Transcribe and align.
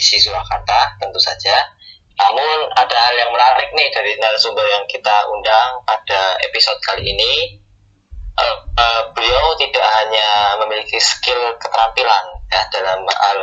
sisi 0.00 0.26
Surakarta 0.26 0.96
tentu 0.96 1.20
saja. 1.20 1.54
Namun 2.20 2.72
ada 2.76 2.96
hal 2.96 3.14
yang 3.16 3.30
menarik 3.32 3.72
nih 3.72 3.88
dari 3.92 4.12
narasumber 4.20 4.64
yang 4.64 4.84
kita 4.88 5.28
undang 5.28 5.84
pada 5.84 6.36
episode 6.44 6.80
kali 6.84 7.12
ini. 7.12 7.60
Uh, 8.40 8.56
uh, 8.72 9.02
beliau 9.12 9.52
tidak 9.60 9.84
hanya 10.00 10.56
memiliki 10.64 10.96
skill 10.96 11.60
keterampilan 11.60 12.24
ya 12.48 12.62
dalam 12.72 13.04
hal 13.04 13.40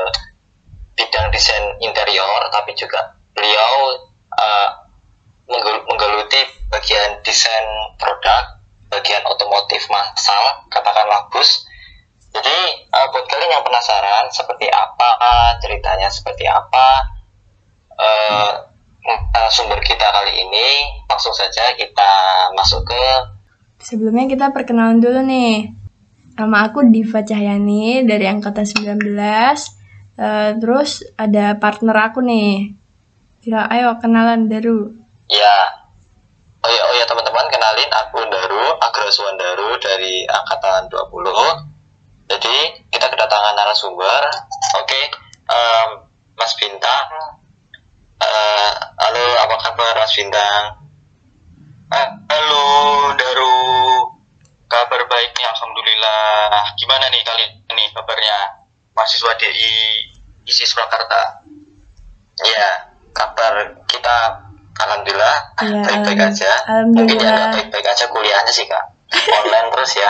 bidang 0.98 1.30
desain 1.30 1.78
interior, 1.86 2.50
tapi 2.50 2.74
juga 2.74 3.14
beliau 3.38 4.02
uh, 4.34 4.70
menggeluti 5.86 6.42
bagian 6.74 7.22
desain 7.22 7.66
produk, 8.02 8.58
bagian 8.90 9.22
otomotif 9.30 9.86
massal, 9.94 10.66
katakanlah 10.74 11.30
bus. 11.30 11.67
Jadi 12.38 12.58
uh, 12.94 13.06
buat 13.10 13.26
kalian 13.26 13.50
yang 13.58 13.66
penasaran 13.66 14.30
seperti 14.30 14.70
apa 14.70 15.10
ceritanya, 15.58 16.06
seperti 16.14 16.46
apa 16.46 17.18
uh, 17.98 18.52
uh, 19.10 19.50
sumber 19.50 19.82
kita 19.82 20.06
kali 20.06 20.46
ini, 20.46 20.68
langsung 21.10 21.34
saja 21.34 21.74
kita 21.74 22.12
masuk 22.54 22.86
ke. 22.86 23.02
Sebelumnya 23.82 24.30
kita 24.30 24.54
perkenalan 24.54 25.02
dulu 25.02 25.22
nih. 25.26 25.74
Nama 26.38 26.70
aku 26.70 26.86
Diva 26.94 27.26
Cahyani 27.26 28.06
dari 28.06 28.30
angkatan 28.30 28.66
19. 28.66 29.02
Uh, 30.18 30.54
terus 30.62 31.02
ada 31.18 31.58
partner 31.58 31.98
aku 32.14 32.22
nih. 32.22 32.78
Kira 33.42 33.66
ayo 33.74 33.98
kenalan 33.98 34.46
Daru. 34.46 34.94
Ya. 35.26 35.58
Oh 36.62 36.70
ya, 36.70 36.82
oh 36.90 36.94
ya 36.98 37.06
teman-teman 37.06 37.48
kenalin 37.50 37.92
aku 37.94 38.20
Daru, 38.28 38.66
Agrasuan 38.82 39.38
Daru 39.38 39.78
dari 39.82 40.26
angkatan 40.26 40.90
20. 40.90 41.77
Jadi 42.28 42.56
kita 42.92 43.08
kedatangan 43.08 43.56
narasumber. 43.56 44.24
Oke, 44.76 44.84
okay. 44.84 45.04
um, 45.48 46.12
Mas 46.36 46.54
Bintang. 46.60 47.08
Uh, 48.18 48.72
halo, 49.00 49.26
apa 49.48 49.56
kabar 49.64 49.94
Mas 50.04 50.14
Bintang? 50.16 50.84
Uh, 51.88 52.10
halo 52.28 52.66
Daru. 53.16 53.56
Kabar 54.68 55.08
baik 55.08 55.32
nih, 55.40 55.48
alhamdulillah. 55.48 56.68
Gimana 56.76 57.08
nih 57.08 57.24
kalian 57.24 57.52
nih 57.72 57.88
kabarnya? 57.96 58.68
mahasiswa 58.98 59.38
DI 59.38 59.74
isi 60.50 60.66
Surakarta. 60.66 61.46
Iya, 62.42 62.70
kabar 63.14 63.86
kita 63.86 64.42
alhamdulillah 64.74 65.38
ya, 65.62 65.82
baik-baik 65.86 66.22
aja. 66.34 66.52
Alhamdulillah. 66.66 67.06
Mungkin 67.06 67.18
ya 67.22 67.38
baik-baik 67.54 67.88
aja 67.94 68.06
kuliahnya 68.10 68.50
sih 68.50 68.66
kak. 68.66 68.86
Online 69.14 69.70
terus 69.70 69.94
ya. 70.02 70.10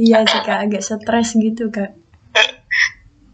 Iya 0.00 0.24
sih 0.24 0.40
kak, 0.42 0.68
agak 0.68 0.82
stres 0.82 1.34
gitu 1.36 1.70
kak. 1.70 1.94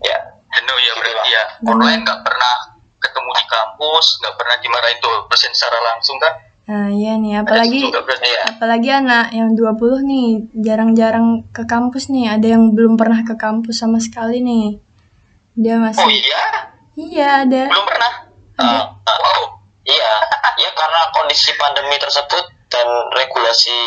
ya. 0.05 0.19
Jenuh 0.55 0.79
ya 0.79 0.93
berarti 0.97 1.29
ya. 1.31 1.45
Online 1.67 2.01
nggak 2.05 2.21
pernah 2.23 2.55
ketemu 3.01 3.31
di 3.37 3.45
kampus, 3.51 4.07
nggak 4.25 4.35
pernah 4.41 4.57
dimarahin 4.61 4.99
dosen 5.03 5.53
secara 5.53 5.79
langsung 5.93 6.17
kan? 6.17 6.35
Nah 6.65 6.89
iya 6.89 7.21
nih, 7.21 7.45
apalagi 7.45 7.93
ya. 8.25 8.57
apalagi 8.57 8.89
anak 8.89 9.37
yang 9.37 9.53
20 9.53 10.01
nih, 10.09 10.29
jarang-jarang 10.65 11.45
ke 11.53 11.69
kampus 11.69 12.09
nih, 12.09 12.33
ada 12.33 12.57
yang 12.57 12.73
belum 12.73 12.97
pernah 12.97 13.21
ke 13.21 13.37
kampus 13.37 13.85
sama 13.85 14.01
sekali 14.01 14.41
nih. 14.41 14.81
Dia 15.55 15.77
masih 15.77 16.01
Oh 16.01 16.11
iya? 16.11 16.45
Iya, 16.95 17.29
ada. 17.45 17.63
Belum 17.69 17.85
pernah? 17.85 18.13
Uh, 18.55 18.65
uh, 18.97 19.19
wow. 19.21 19.43
Iya, 19.85 20.15
ya 20.65 20.71
karena 20.73 21.01
kondisi 21.13 21.53
pandemi 21.61 22.01
tersebut 22.01 22.54
dan 22.75 22.89
regulasi 23.15 23.79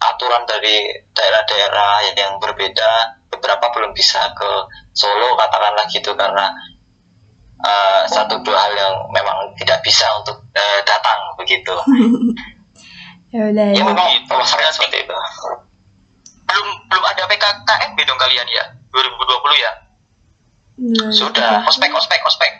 aturan 0.00 0.48
dari 0.48 0.88
daerah-daerah 1.12 2.08
yang 2.16 2.40
berbeda, 2.40 3.20
beberapa 3.28 3.68
belum 3.76 3.92
bisa 3.92 4.32
ke 4.32 4.50
Solo 4.96 5.36
katakanlah 5.36 5.84
gitu 5.92 6.16
karena 6.16 6.48
uh, 7.60 8.02
satu 8.08 8.40
dua 8.40 8.56
hal 8.56 8.72
yang 8.72 8.94
memang 9.12 9.52
tidak 9.60 9.84
bisa 9.84 10.08
untuk 10.18 10.40
uh, 10.56 10.80
datang 10.88 11.20
begitu. 11.36 11.72
ya 13.36 13.52
udah 13.52 13.66
ya. 13.70 13.76
Ya 13.76 13.84
memang 13.84 14.08
prosesnya 14.24 14.72
seperti 14.72 15.04
itu. 15.04 15.16
Belum 16.48 16.68
belum 16.90 17.04
ada 17.06 17.22
PKKMB 17.30 17.98
dong 18.08 18.18
kalian 18.18 18.48
ya 18.50 18.64
2020 18.90 19.62
ya? 19.62 19.72
Belum. 20.80 21.10
Sudah. 21.12 21.62
Ospek 21.68 21.92
ospek 21.92 22.20
ospek. 22.24 22.52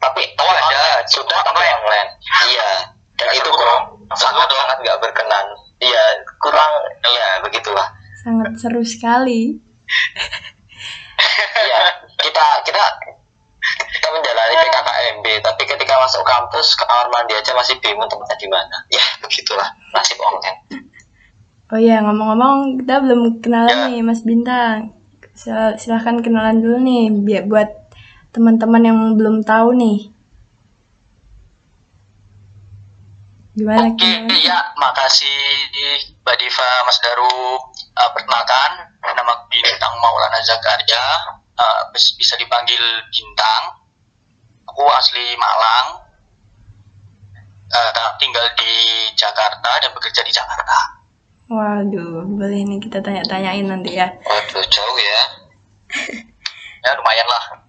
Tapi 0.00 0.24
Oh, 0.40 0.48
ada. 0.48 1.04
sudah 1.06 1.38
online. 1.44 1.76
online. 1.84 2.10
Iya. 2.48 2.70
Dan 3.20 3.28
itu 3.36 3.50
kurang 3.52 4.00
dong. 4.00 4.16
sangat 4.16 4.48
Sangat 8.20 8.52
seru 8.60 8.82
sekali. 8.84 9.56
Iya, 11.60 11.82
kita 12.16 12.44
kita 12.64 12.84
kita 13.90 14.08
menjalani 14.10 14.54
PKKMB, 14.56 15.26
tapi 15.40 15.62
ketika 15.64 15.94
masuk 16.00 16.22
kampus 16.24 16.72
kamar 16.74 17.08
mandi 17.08 17.36
aja 17.36 17.52
masih 17.52 17.76
bingung 17.78 18.08
tempatnya 18.08 18.36
di 18.36 18.48
mana. 18.48 18.76
Ya, 18.88 19.04
begitulah 19.20 19.68
nasib 19.92 20.18
online. 20.20 20.58
Oh 21.70 21.78
iya, 21.78 22.02
ngomong-ngomong, 22.02 22.82
kita 22.82 22.98
belum 22.98 23.38
kenalan 23.38 23.70
Ya. 23.70 23.86
nih, 23.94 24.02
Mas 24.02 24.26
Bintang. 24.26 24.90
Sil- 25.38 25.78
silahkan 25.78 26.18
kenalan 26.18 26.58
dulu 26.58 26.82
nih, 26.82 27.14
biar 27.14 27.44
buat 27.46 27.70
teman-teman 28.34 28.82
yang 28.82 28.98
belum 29.14 29.46
tahu 29.46 29.78
nih. 29.78 30.10
Gimana 33.54 33.86
Oke, 33.86 34.02
kenalan? 34.02 34.34
ya, 34.42 34.58
makasih 34.74 35.38
Mbak 36.26 36.36
Diva, 36.42 36.70
Mas 36.86 36.98
Daru. 36.98 37.69
Uh, 38.00 38.08
perkenalkan, 38.16 38.80
nama 39.04 39.44
Bintang 39.52 39.92
Maulana 40.00 40.40
Zakaria, 40.40 41.04
uh, 41.52 41.80
bis- 41.92 42.16
bisa 42.16 42.32
dipanggil 42.40 42.80
Bintang. 43.12 43.76
Aku 44.64 44.88
asli 44.88 45.36
Malang, 45.36 46.00
uh, 47.68 48.10
tinggal 48.16 48.46
di 48.56 48.72
Jakarta 49.12 49.84
dan 49.84 49.92
bekerja 49.92 50.24
di 50.24 50.32
Jakarta. 50.32 50.96
Waduh, 51.50 52.24
boleh 52.30 52.62
nih 52.62 52.78
kita 52.78 53.02
tanya-tanyain 53.02 53.66
nanti 53.66 53.98
ya. 53.98 54.06
Waduh, 54.06 54.64
jauh 54.64 54.98
ya. 54.98 55.20
Ya 56.80 56.96
lumayan 56.96 57.28
lah. 57.28 57.60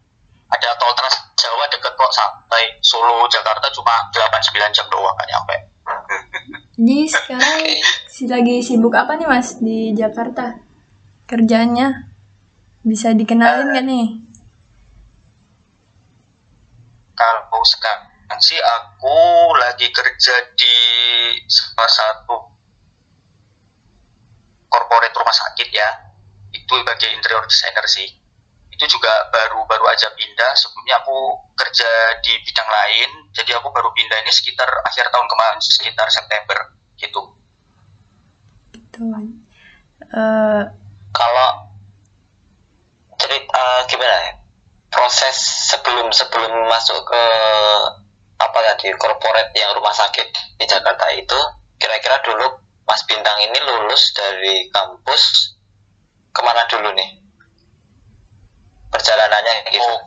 Ada 0.56 0.72
tol 0.80 0.96
Trans 0.96 1.20
Jawa 1.36 1.68
deket 1.68 1.92
kok 1.92 2.12
sampai 2.16 2.80
Solo, 2.80 3.28
Jakarta 3.28 3.68
cuma 3.76 3.92
8-9 4.16 4.72
jam 4.72 4.88
doang 4.88 5.12
kan 5.20 5.28
nyampe. 5.28 5.56
Jadi 6.82 7.06
sekarang 7.14 7.62
si 8.10 8.26
lagi 8.26 8.66
sibuk 8.66 8.98
apa 8.98 9.14
nih 9.14 9.30
Mas 9.30 9.62
di 9.62 9.94
Jakarta? 9.94 10.58
Kerjanya 11.30 12.10
bisa 12.82 13.14
dikenalin 13.14 13.70
nggak 13.70 13.86
nih? 13.86 14.08
Kalau 17.14 17.62
sekarang 17.62 18.42
sih 18.42 18.58
aku 18.58 19.18
lagi 19.62 19.94
kerja 19.94 20.36
di 20.58 20.76
salah 21.46 21.86
satu 21.86 22.50
corporate 24.66 25.14
rumah 25.14 25.38
sakit 25.38 25.70
ya. 25.70 25.90
Itu 26.50 26.82
sebagai 26.82 27.14
interior 27.14 27.46
designer 27.46 27.86
sih. 27.86 28.10
Itu 28.82 28.98
juga 28.98 29.14
baru-baru 29.30 29.86
aja 29.94 30.10
pindah. 30.18 30.58
Sebelumnya 30.58 30.98
aku 31.06 31.38
kerja 31.54 32.18
di 32.26 32.34
bidang 32.42 32.66
lain. 32.66 33.10
Jadi 33.30 33.54
aku 33.54 33.70
baru 33.70 33.94
pindah 33.94 34.18
ini 34.26 34.34
sekitar 34.34 34.66
akhir 34.82 35.14
tahun 35.14 35.30
kemarin, 35.30 35.62
sekitar 35.62 36.10
September 36.10 36.58
gitu. 36.98 37.38
Gitu. 38.74 39.06
Eh, 40.10 40.64
Kalau 41.14 41.50
cerita 43.22 43.62
eh, 43.62 43.80
gimana 43.86 44.18
ya? 44.18 44.34
Proses 44.90 45.38
sebelum 45.70 46.10
sebelum 46.10 46.52
masuk 46.66 47.06
ke 47.06 47.24
apa 48.42 48.60
tadi 48.74 48.90
corporate 48.98 49.54
yang 49.54 49.78
rumah 49.78 49.94
sakit 49.94 50.58
di 50.58 50.66
Jakarta 50.66 51.06
itu, 51.14 51.38
kira-kira 51.78 52.18
dulu 52.26 52.60
Mas 52.90 53.06
Bintang 53.06 53.38
ini 53.46 53.56
lulus 53.62 54.12
dari 54.18 54.68
kampus 54.74 55.54
ke 56.34 56.42
mana 56.42 56.66
dulu 56.66 56.92
nih? 56.98 57.22
Perjalanannya 58.92 59.72
gitu. 59.72 59.82
Oh, 59.82 60.00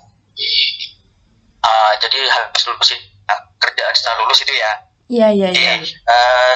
Ah, 1.64 1.96
jadi 1.96 2.28
habis 2.28 2.60
lulus 2.68 2.92
ini, 2.92 3.08
ah, 3.24 3.40
kerjaan 3.56 3.96
setelah 3.96 4.20
lulus 4.20 4.44
itu 4.44 4.52
ya. 4.52 4.72
Iya 5.08 5.28
iya 5.32 5.48
iya. 5.48 5.72
Eh, 5.80 6.54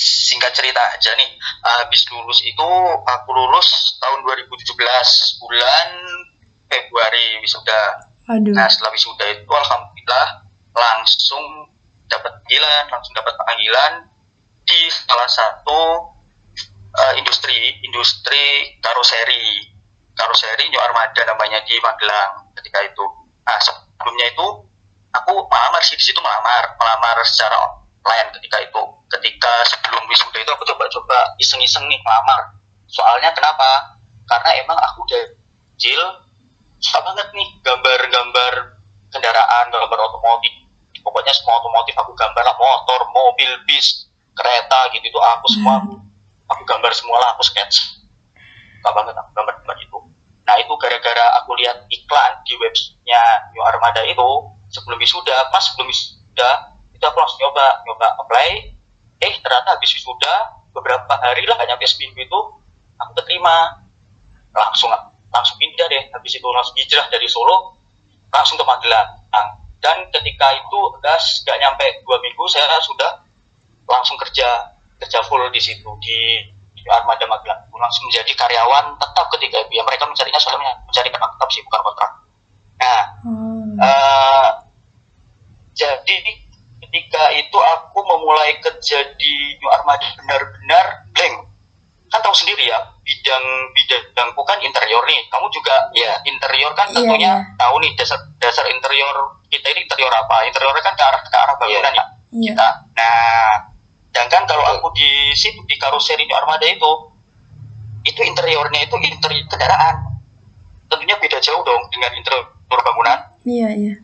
singkat 0.00 0.56
cerita 0.56 0.80
aja 0.80 1.12
nih, 1.18 1.28
habis 1.60 2.08
lulus 2.08 2.40
itu 2.40 2.68
aku 3.04 3.28
lulus 3.36 4.00
tahun 4.00 4.24
2017 4.24 5.42
bulan 5.44 5.88
Februari 6.70 7.36
wisuda. 7.44 8.08
Waduh. 8.24 8.54
Nah 8.56 8.66
setelah 8.72 8.96
wisuda 8.96 9.24
itu 9.28 9.44
alhamdulillah 9.44 10.26
langsung 10.72 11.44
dapat 12.08 12.32
panggilan, 12.40 12.84
langsung 12.88 13.12
dapat 13.12 13.34
panggilan 13.36 13.92
di 14.64 14.80
salah 14.88 15.28
satu 15.28 15.80
eh, 16.96 17.14
industri 17.20 17.76
industri 17.84 18.78
karoseri 18.80 19.76
karoseri 20.20 20.68
New 20.68 20.80
Armada 20.84 21.24
namanya 21.24 21.64
di 21.64 21.72
Magelang 21.80 22.52
ketika 22.60 22.84
itu. 22.84 23.04
Nah 23.48 23.56
sebelumnya 23.64 24.26
itu 24.36 24.46
aku 25.16 25.32
melamar 25.48 25.80
sih 25.80 25.96
di 25.96 26.04
situ 26.04 26.20
melamar 26.20 26.76
melamar 26.76 27.16
secara 27.24 27.56
online 27.56 28.30
ketika 28.36 28.60
itu 28.60 28.82
ketika 29.16 29.52
sebelum 29.66 30.04
wisuda 30.06 30.38
itu 30.44 30.52
aku 30.52 30.64
coba-coba 30.68 31.34
iseng-iseng 31.42 31.82
nih 31.90 31.98
melamar 32.06 32.54
soalnya 32.86 33.34
kenapa 33.34 33.98
karena 34.30 34.50
emang 34.62 34.78
aku 34.78 35.02
udah 35.02 35.24
kecil 35.74 36.00
suka 36.78 37.00
banget 37.02 37.28
nih 37.34 37.48
gambar-gambar 37.66 38.80
kendaraan, 39.10 39.64
gambar 39.68 39.98
otomotif. 39.98 40.52
Pokoknya 41.00 41.32
semua 41.32 41.58
otomotif 41.64 41.96
aku 41.96 42.12
gambar 42.12 42.44
lah, 42.44 42.56
motor, 42.56 43.00
mobil, 43.10 43.50
bis, 43.64 44.12
kereta 44.36 44.92
gitu 44.92 45.04
itu 45.08 45.20
aku 45.20 45.46
semua 45.48 45.80
aku, 45.80 45.96
aku 46.48 46.62
gambar 46.68 46.92
semua 46.92 47.16
lah, 47.18 47.28
aku 47.36 47.42
sketch. 47.44 48.04
Suka 48.80 48.90
banget 48.92 49.16
aku 49.16 49.30
gambar-gambar 49.32 49.76
itu. 49.80 49.98
Nah 50.50 50.58
itu 50.58 50.74
gara-gara 50.82 51.38
aku 51.38 51.54
lihat 51.62 51.86
iklan 51.86 52.42
di 52.42 52.58
websitenya 52.58 53.22
New 53.54 53.62
Armada 53.62 54.02
itu 54.02 54.50
sebelum 54.66 54.98
wisuda, 54.98 55.46
pas 55.54 55.62
sebelum 55.62 55.86
wisuda 55.86 56.74
itu 56.90 57.04
aku 57.06 57.14
langsung 57.22 57.38
nyoba, 57.46 57.86
nyoba 57.86 58.18
apply. 58.18 58.74
Eh 59.22 59.34
ternyata 59.46 59.78
habis 59.78 59.94
wisuda 59.94 60.58
beberapa 60.74 61.14
hari 61.22 61.46
lah, 61.46 61.54
hanya 61.62 61.78
seminggu 61.86 62.18
itu 62.18 62.40
aku 62.98 63.14
keterima 63.22 63.78
langsung 64.50 64.90
langsung 65.30 65.54
pindah 65.62 65.86
deh 65.86 66.10
habis 66.10 66.34
itu 66.34 66.48
langsung 66.50 66.74
hijrah 66.74 67.06
dari 67.06 67.30
Solo 67.30 67.78
langsung 68.34 68.58
ke 68.58 68.66
Magelang 68.66 69.22
dan 69.80 69.96
ketika 70.12 70.50
itu 70.58 70.80
gas 71.00 71.40
gak 71.46 71.56
nyampe 71.56 71.86
dua 72.04 72.18
minggu 72.20 72.44
saya 72.50 72.66
sudah 72.82 73.22
langsung 73.88 74.18
kerja 74.20 74.74
kerja 75.00 75.22
full 75.24 75.48
di 75.48 75.62
situ 75.62 75.88
di, 76.04 76.18
di 76.80 76.88
Armada 76.90 77.24
Magelang 77.28 77.60
langsung 77.76 78.04
menjadi 78.08 78.32
karyawan 78.36 78.96
tetap 78.96 79.26
ketika 79.36 79.56
itu 79.64 79.72
ya 79.80 79.82
mereka 79.84 80.04
mencarinya 80.08 80.40
soalnya 80.40 80.72
mencari 80.84 81.08
karena 81.08 81.28
tetap 81.32 81.48
sih 81.52 81.62
bukan 81.64 81.80
kontrak. 81.84 82.10
Nah 82.80 83.00
hmm. 83.24 83.72
uh, 83.80 84.48
jadi 85.76 86.16
ketika 86.84 87.22
itu 87.36 87.58
aku 87.60 87.98
memulai 88.04 88.58
kerja 88.60 88.98
di 89.16 89.32
New 89.60 89.70
Armada 89.70 90.06
benar-benar 90.20 90.86
blank. 91.12 91.36
Kan 92.10 92.20
tahu 92.26 92.34
sendiri 92.34 92.66
ya 92.66 92.74
bidang 93.06 93.44
bidangku 93.70 94.42
kan 94.42 94.58
interior 94.60 95.04
nih. 95.06 95.20
Kamu 95.30 95.46
juga 95.54 95.94
ya 95.94 96.18
interior 96.26 96.74
kan 96.74 96.90
iya, 96.90 96.96
tentunya 96.98 97.32
yeah, 97.38 97.54
tahu 97.54 97.78
nih 97.78 97.94
dasar 97.94 98.18
dasar 98.42 98.66
interior 98.66 99.40
kita 99.46 99.70
ini 99.70 99.86
interior 99.86 100.10
apa. 100.10 100.42
Interiornya 100.50 100.82
kan 100.82 100.94
ke 100.98 101.04
arah 101.06 101.22
ke 101.22 101.38
arah 101.38 101.54
bangunan 101.54 101.94
yeah. 101.94 102.02
ya 102.02 102.04
yeah. 102.34 102.54
kita 102.54 102.68
nah 102.96 103.69
sedangkan 104.10 104.42
kalau 104.50 104.64
aku 104.74 104.90
di 104.98 105.30
situ 105.38 105.62
di 105.70 105.78
karoseri 105.78 106.26
armada 106.34 106.66
itu 106.66 106.90
itu 108.02 108.20
interiornya 108.26 108.84
itu 108.84 108.94
interior 108.98 109.46
kendaraan. 109.46 110.18
Tentunya 110.90 111.14
beda 111.22 111.38
jauh 111.38 111.62
dong 111.62 111.86
dengan 111.94 112.10
interior 112.18 112.50
bangunan 112.70 113.18
iya 113.48 113.68
iya. 113.72 113.94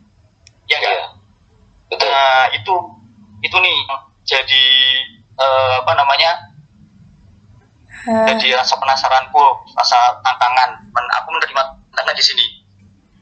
Ya 0.67 0.77
enggak 0.81 0.95
yeah. 0.95 1.09
nah 2.11 2.47
itu 2.51 2.75
itu 3.45 3.57
nih 3.63 3.77
jadi 4.27 4.65
uh, 5.39 5.87
apa 5.87 5.93
namanya? 5.95 6.33
Uh. 8.07 8.27
jadi 8.35 8.59
rasa 8.59 8.79
penasaranku 8.79 9.43
rasa 9.75 10.23
tantangan 10.23 10.91
men 10.91 11.07
aku 11.23 11.29
menerima 11.31 11.63
tantangan 11.95 12.17
di 12.19 12.25
sini. 12.25 12.47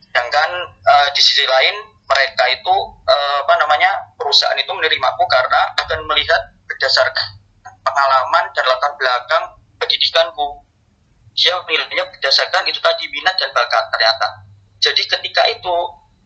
Sedangkan 0.09 0.51
uh, 0.85 1.09
di 1.13 1.21
sisi 1.21 1.45
lain 1.45 1.77
mereka 2.05 2.45
itu 2.53 2.75
uh, 3.05 3.39
apa 3.45 3.55
namanya 3.61 4.17
perusahaan 4.17 4.57
itu 4.57 4.73
menerimaku 4.73 5.25
karena 5.29 5.77
akan 5.77 6.09
melihat 6.09 6.54
berdasarkan 6.69 7.45
pengalaman 7.85 8.45
dan 8.57 8.65
latar 8.67 8.93
belakang 8.97 9.45
pendidikanku. 9.77 10.65
Dia 11.35 11.59
menilainya 11.67 12.07
berdasarkan 12.15 12.63
itu 12.71 12.79
tadi 12.79 13.11
minat 13.11 13.35
dan 13.37 13.51
bakat 13.51 13.91
ternyata. 13.91 14.47
Jadi 14.79 15.03
ketika 15.03 15.43
itu 15.51 15.77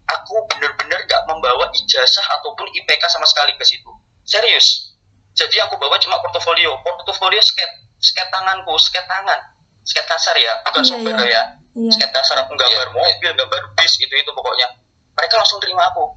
aku 0.05 0.35
benar-benar 0.53 1.01
gak 1.09 1.23
membawa 1.25 1.73
ijazah 1.73 2.27
ataupun 2.41 2.69
IPK 2.77 3.03
sama 3.09 3.25
sekali 3.25 3.57
ke 3.57 3.65
situ. 3.65 3.89
Serius. 4.29 4.93
Jadi 5.33 5.57
aku 5.65 5.81
bawa 5.81 5.97
cuma 5.97 6.21
portofolio. 6.21 6.77
Portofolio 6.85 7.41
skate 7.41 7.89
sket 7.99 8.29
tanganku 8.29 8.77
sket 8.77 9.07
tangan. 9.09 9.41
Sket 9.87 10.05
kasar 10.05 10.37
ya 10.37 10.61
bukan 10.69 10.85
iya, 10.85 10.91
software 10.91 11.21
iya. 11.25 11.33
ya. 11.33 11.43
Iya. 11.79 11.91
sket 11.97 12.11
kasar 12.13 12.37
aku 12.45 12.53
gambar 12.59 12.89
iya. 12.91 12.97
mobil 12.97 13.31
gambar 13.33 13.63
bis 13.81 13.93
itu 13.97 14.13
itu 14.13 14.31
pokoknya. 14.37 14.69
Mereka 15.17 15.35
langsung 15.41 15.63
terima 15.63 15.89
aku. 15.89 16.13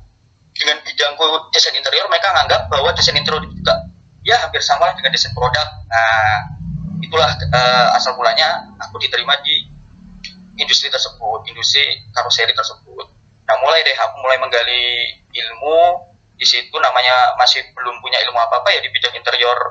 Dengan 0.52 0.84
bidangku 0.84 1.24
desain 1.56 1.72
interior 1.80 2.12
mereka 2.12 2.36
nganggap 2.36 2.68
bahwa 2.68 2.92
desain 2.92 3.16
interior 3.16 3.40
juga 3.48 3.91
ya 4.22 4.38
hampir 4.42 4.62
sama 4.62 4.94
dengan 4.98 5.14
desain 5.14 5.34
produk. 5.34 5.68
Nah 5.90 6.62
itulah 7.02 7.30
uh, 7.34 7.98
asal 7.98 8.14
mulanya 8.18 8.70
aku 8.78 9.02
diterima 9.02 9.38
di 9.42 9.66
industri 10.62 10.94
tersebut 10.94 11.46
industri 11.50 12.06
karoseri 12.14 12.54
tersebut. 12.54 13.10
Nah 13.50 13.56
mulai 13.62 13.82
deh 13.82 13.98
aku 13.98 14.16
mulai 14.22 14.38
menggali 14.38 15.18
ilmu. 15.34 16.10
Di 16.42 16.50
situ 16.50 16.74
namanya 16.82 17.38
masih 17.38 17.62
belum 17.78 18.02
punya 18.02 18.18
ilmu 18.26 18.38
apa 18.42 18.66
apa 18.66 18.74
ya 18.74 18.82
di 18.82 18.90
bidang 18.90 19.14
interior 19.14 19.70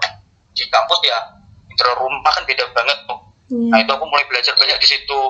di 0.55 0.63
kampus 0.71 0.99
ya. 1.03 1.19
Interior 1.67 1.99
rumah 1.99 2.31
kan 2.31 2.47
beda 2.47 2.71
banget 2.75 2.99
tuh. 3.11 3.19
Yeah. 3.51 3.75
nah 3.75 3.79
itu 3.83 3.91
aku 3.91 4.07
mulai 4.07 4.23
belajar 4.31 4.55
banyak 4.55 4.79
di 4.79 4.87
situ. 4.87 5.21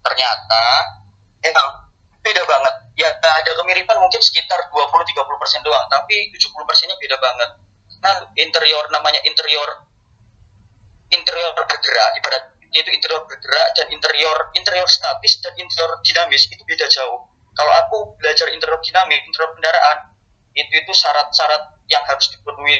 Ternyata 0.00 0.62
emang 1.44 1.92
beda 2.24 2.42
banget. 2.48 2.74
Ya 2.96 3.12
ada 3.12 3.50
kemiripan 3.60 4.00
mungkin 4.00 4.24
sekitar 4.24 4.72
20-30 4.72 5.12
persen 5.36 5.60
doang 5.60 5.84
tapi 5.92 6.32
70 6.32 6.48
persennya 6.64 6.96
beda 6.96 7.20
banget 7.20 7.65
nah 8.02 8.30
interior 8.36 8.84
namanya 8.92 9.20
interior 9.24 9.86
interior 11.10 11.52
bergerak 11.54 12.10
ibarat 12.18 12.44
itu 12.74 12.90
interior 12.92 13.22
bergerak 13.24 13.68
dan 13.78 13.86
interior 13.94 14.38
interior 14.52 14.88
statis 14.90 15.38
dan 15.40 15.54
interior 15.56 15.96
dinamis 16.02 16.50
itu 16.50 16.60
beda 16.66 16.86
jauh. 16.90 17.30
Kalau 17.56 17.72
aku 17.86 17.96
belajar 18.20 18.52
interior 18.52 18.80
dinamis 18.84 19.22
interior 19.24 19.54
kendaraan 19.56 20.12
itu 20.56 20.72
itu 20.72 20.92
syarat-syarat 20.92 21.80
yang 21.88 22.02
harus 22.04 22.32
dipenuhi 22.32 22.76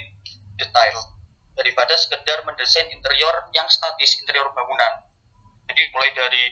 detail 0.60 1.16
daripada 1.56 1.96
sekedar 1.96 2.44
mendesain 2.44 2.88
interior 2.92 3.48
yang 3.56 3.68
statis 3.72 4.20
interior 4.20 4.52
bangunan. 4.52 5.08
Jadi 5.70 5.82
mulai 5.92 6.12
dari 6.12 6.44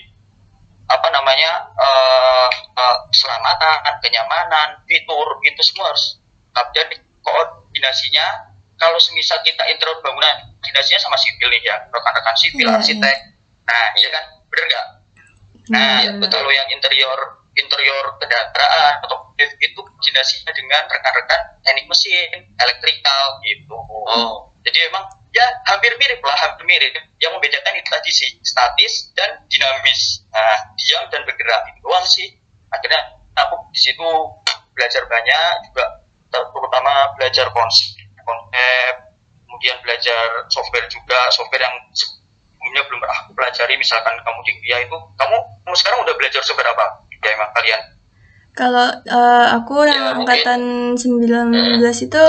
apa 0.84 1.08
namanya 1.08 1.72
uh, 1.72 2.48
uh, 2.76 2.98
keselamatan 3.08 3.96
kenyamanan 4.04 4.84
fitur 4.84 5.40
itu 5.48 5.60
semua 5.64 5.92
harus 5.92 6.20
dan 6.54 6.88
koordinasinya 7.24 8.53
kalau 8.80 8.98
semisal 8.98 9.38
kita 9.46 9.62
interior 9.70 9.98
bangunan 10.02 10.54
koordinasinya 10.60 11.00
sama 11.00 11.16
sipil 11.20 11.48
nih 11.50 11.62
ya 11.62 11.76
rekan-rekan 11.90 12.36
sipil 12.38 12.66
yeah, 12.66 12.76
arsitek 12.78 13.16
yeah. 13.16 13.68
nah 13.68 13.86
iya 13.98 14.08
kan 14.10 14.24
bener 14.50 14.64
nggak 14.70 14.86
nah 15.72 15.96
yeah. 16.04 16.12
Iya, 16.18 16.28
kalau 16.28 16.50
yang 16.52 16.68
interior 16.72 17.20
interior 17.54 18.04
kendaraan 18.18 18.94
atau 19.06 19.32
itu 19.38 19.78
koordinasinya 19.78 20.52
dengan 20.52 20.82
rekan-rekan 20.90 21.40
teknik 21.62 21.86
mesin 21.86 22.50
elektrikal 22.58 23.24
gitu 23.46 23.76
oh 24.10 24.54
jadi 24.64 24.88
emang 24.88 25.04
ya 25.36 25.46
hampir 25.68 25.92
mirip 26.00 26.24
lah, 26.24 26.36
hampir 26.40 26.64
mirip. 26.64 26.96
Yang 27.20 27.32
membedakan 27.36 27.76
itu 27.76 27.88
tadi 27.92 28.10
sih 28.10 28.30
statis 28.40 29.12
dan 29.12 29.44
dinamis. 29.52 30.24
Nah, 30.32 30.72
diam 30.80 31.04
dan 31.12 31.22
bergerak 31.28 31.68
itu 31.68 31.78
doang 31.84 32.06
sih. 32.08 32.28
Akhirnya 32.72 33.20
aku 33.36 33.60
di 33.76 33.80
situ 33.80 34.08
belajar 34.72 35.04
banyak 35.06 35.70
juga 35.70 35.84
terutama 36.32 37.14
belajar 37.14 37.46
konsep, 37.54 37.94
konsep 38.24 38.94
kemudian 39.44 39.76
belajar 39.86 40.48
software 40.50 40.88
juga 40.90 41.30
software 41.30 41.62
yang 41.62 41.76
sebelumnya 41.94 42.82
belum 42.90 42.98
pernah 42.98 43.18
aku 43.22 43.30
pelajari 43.38 43.78
misalkan 43.78 44.18
kamu 44.24 44.38
di 44.42 44.52
kuliah 44.58 44.80
itu 44.82 44.96
kamu, 45.14 45.36
kamu 45.62 45.76
sekarang 45.78 45.98
udah 46.02 46.14
belajar 46.18 46.40
software 46.42 46.72
apa 46.74 46.86
ya 47.22 47.30
emang 47.32 47.50
kalian 47.54 47.82
kalau 48.54 48.86
uh, 49.10 49.46
aku 49.58 49.82
yang 49.90 50.14
ya, 50.14 50.18
angkatan 50.22 50.60
mungkin. 50.94 51.50
19 51.50 51.82
hmm. 51.82 52.06
itu 52.06 52.24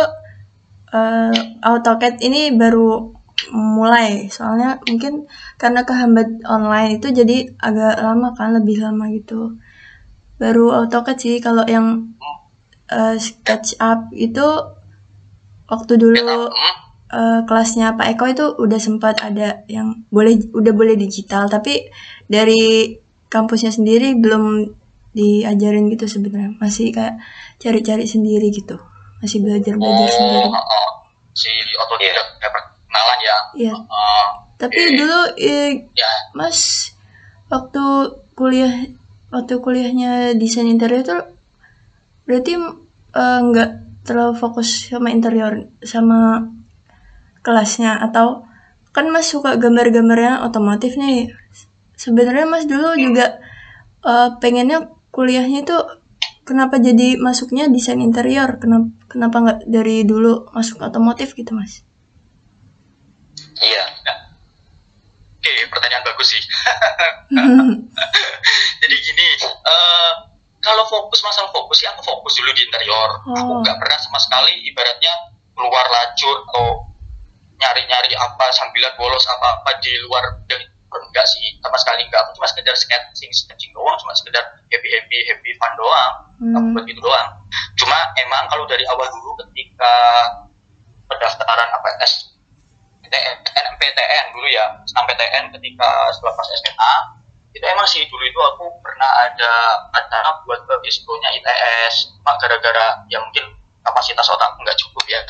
uh, 0.90 1.34
AutoCAD 1.62 2.18
ini 2.26 2.50
baru 2.54 3.14
mulai 3.54 4.32
soalnya 4.34 4.82
mungkin 4.90 5.30
karena 5.62 5.86
kehambat 5.86 6.42
online 6.50 6.98
itu 6.98 7.14
jadi 7.14 7.54
agak 7.62 8.02
lama 8.02 8.34
kan 8.34 8.58
lebih 8.58 8.82
lama 8.82 9.06
gitu 9.14 9.60
baru 10.42 10.86
AutoCAD 10.86 11.18
sih 11.22 11.38
kalau 11.44 11.62
yang 11.70 12.18
uh, 12.90 13.16
SketchUp 13.18 14.10
itu 14.18 14.46
waktu 15.66 15.94
dulu 15.98 16.50
uh, 17.12 17.42
kelasnya 17.46 17.98
Pak 17.98 18.08
Eko 18.18 18.26
itu 18.30 18.46
udah 18.58 18.80
sempat 18.82 19.22
ada 19.22 19.66
yang 19.70 20.06
boleh 20.10 20.42
udah 20.54 20.74
boleh 20.74 20.96
digital 20.98 21.50
tapi 21.50 21.90
dari 22.30 22.96
kampusnya 23.30 23.74
sendiri 23.74 24.16
belum 24.18 24.74
diajarin 25.16 25.88
gitu 25.96 26.06
sebenarnya 26.12 26.60
masih 26.60 26.92
kayak 26.92 27.18
cari-cari 27.58 28.04
sendiri 28.06 28.52
gitu 28.52 28.76
masih 29.24 29.42
belajar 29.42 29.80
belajar 29.80 30.12
oh, 30.12 30.16
sendiri 30.16 30.48
uh, 30.52 30.60
uh, 30.60 30.88
si 31.32 31.50
otodidak 31.88 32.28
yeah. 32.38 32.52
perkenalan 32.52 33.20
ya 33.20 33.38
yeah. 33.56 33.78
uh, 33.80 34.28
tapi 34.60 34.80
dulu 35.00 35.20
eh, 35.40 35.88
yeah. 35.96 36.16
mas 36.36 36.92
waktu 37.48 37.84
kuliah 38.36 38.92
waktu 39.32 39.60
kuliahnya 39.64 40.36
desain 40.36 40.68
interior 40.68 41.02
itu 41.02 41.18
berarti 42.28 42.54
nggak 43.16 43.70
uh, 43.72 43.85
terlalu 44.06 44.38
fokus 44.38 44.88
sama 44.88 45.10
interior 45.10 45.68
sama 45.82 46.50
kelasnya 47.42 47.98
atau 48.00 48.46
kan 48.96 49.10
mas 49.12 49.28
suka 49.28 49.60
gambar-gambarnya 49.60 50.46
otomotif 50.46 50.96
nih 50.96 51.34
sebenarnya 52.00 52.46
mas 52.48 52.64
dulu 52.70 52.96
hmm. 52.96 53.02
juga 53.02 53.26
uh, 54.06 54.38
pengennya 54.40 54.94
kuliahnya 55.12 55.66
itu 55.66 55.78
kenapa 56.46 56.78
jadi 56.78 57.18
masuknya 57.18 57.68
desain 57.68 58.00
interior? 58.00 58.62
Kenapa 58.62 58.94
kenapa 59.10 59.36
nggak 59.42 59.60
dari 59.66 60.06
dulu 60.06 60.54
masuk 60.54 60.80
otomotif 60.80 61.34
gitu, 61.34 61.52
Mas? 61.58 61.82
Iya. 63.60 63.84
Oke, 65.42 65.52
pertanyaan 65.74 66.06
bagus 66.06 66.28
sih. 66.38 66.44
jadi 68.86 68.96
gini, 69.02 69.28
uh, 69.66 70.25
kalau 70.66 70.84
fokus 70.86 71.22
masalah 71.22 71.54
fokus 71.54 71.78
sih 71.78 71.88
aku 71.88 72.02
fokus 72.02 72.34
dulu 72.36 72.50
di 72.52 72.66
interior 72.66 73.22
aku 73.24 73.46
Oh. 73.46 73.62
nggak 73.62 73.78
pernah 73.78 74.00
sama 74.02 74.18
sekali 74.18 74.66
ibaratnya 74.66 75.14
keluar 75.54 75.86
lajur 75.86 76.42
atau 76.50 76.90
nyari-nyari 77.56 78.12
apa 78.12 78.46
sambilan 78.52 78.92
bolos 78.98 79.24
apa-apa 79.30 79.80
di 79.80 79.94
luar 80.04 80.44
dari 80.46 80.66
enggak 80.96 81.28
sih 81.28 81.60
sama 81.60 81.76
sekali 81.76 82.04
enggak 82.04 82.24
aku 82.24 82.36
cuma 82.36 82.48
sekedar 82.48 82.72
sketching 82.74 83.28
sketching 83.30 83.72
doang 83.72 83.96
cuma 84.00 84.12
sekedar 84.14 84.44
happy 84.68 84.90
happy 84.90 85.18
happy 85.28 85.50
fun 85.56 85.72
doang 85.76 86.12
aku 86.36 86.60
Hmm. 86.60 86.74
buat 86.74 86.84
gitu 86.84 87.00
doang 87.00 87.28
cuma 87.80 87.96
emang 88.18 88.44
kalau 88.48 88.68
dari 88.68 88.84
awal 88.88 89.08
dulu 89.08 89.40
ketika 89.44 89.94
pendaftaran 91.06 91.70
apa 91.70 91.90
S 92.02 92.36
NMPTN 93.06 94.26
dulu 94.34 94.48
ya 94.50 94.66
SNMPTN 94.84 95.54
ketika 95.54 95.88
setelah 96.12 96.34
pas 96.36 96.48
SMA 96.58 96.94
itu 97.56 97.66
emang 97.72 97.88
sih 97.88 98.04
dulu 98.12 98.20
itu 98.28 98.36
aku 98.36 98.68
pernah 98.84 99.08
ada 99.24 99.52
acara 99.96 100.44
buat 100.44 100.68
isponya 100.84 101.32
ITS 101.40 102.20
cuma 102.20 102.36
gara-gara 102.36 103.00
ya 103.08 103.16
mungkin 103.24 103.56
kapasitas 103.80 104.28
otak 104.28 104.60
nggak 104.60 104.76
cukup 104.82 105.06
ya. 105.08 105.22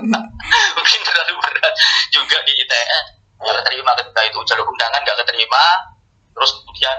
Mungkin 0.76 1.00
terlalu 1.04 1.34
berat 1.44 1.74
juga 2.10 2.42
di 2.42 2.52
ITS 2.64 3.06
nggak 3.38 3.54
keterima 3.62 3.94
ketika 4.02 4.20
itu 4.26 4.38
jalur 4.50 4.66
undangan 4.66 4.98
nggak 5.04 5.18
keterima. 5.22 5.64
Terus 6.34 6.50
kemudian 6.58 6.98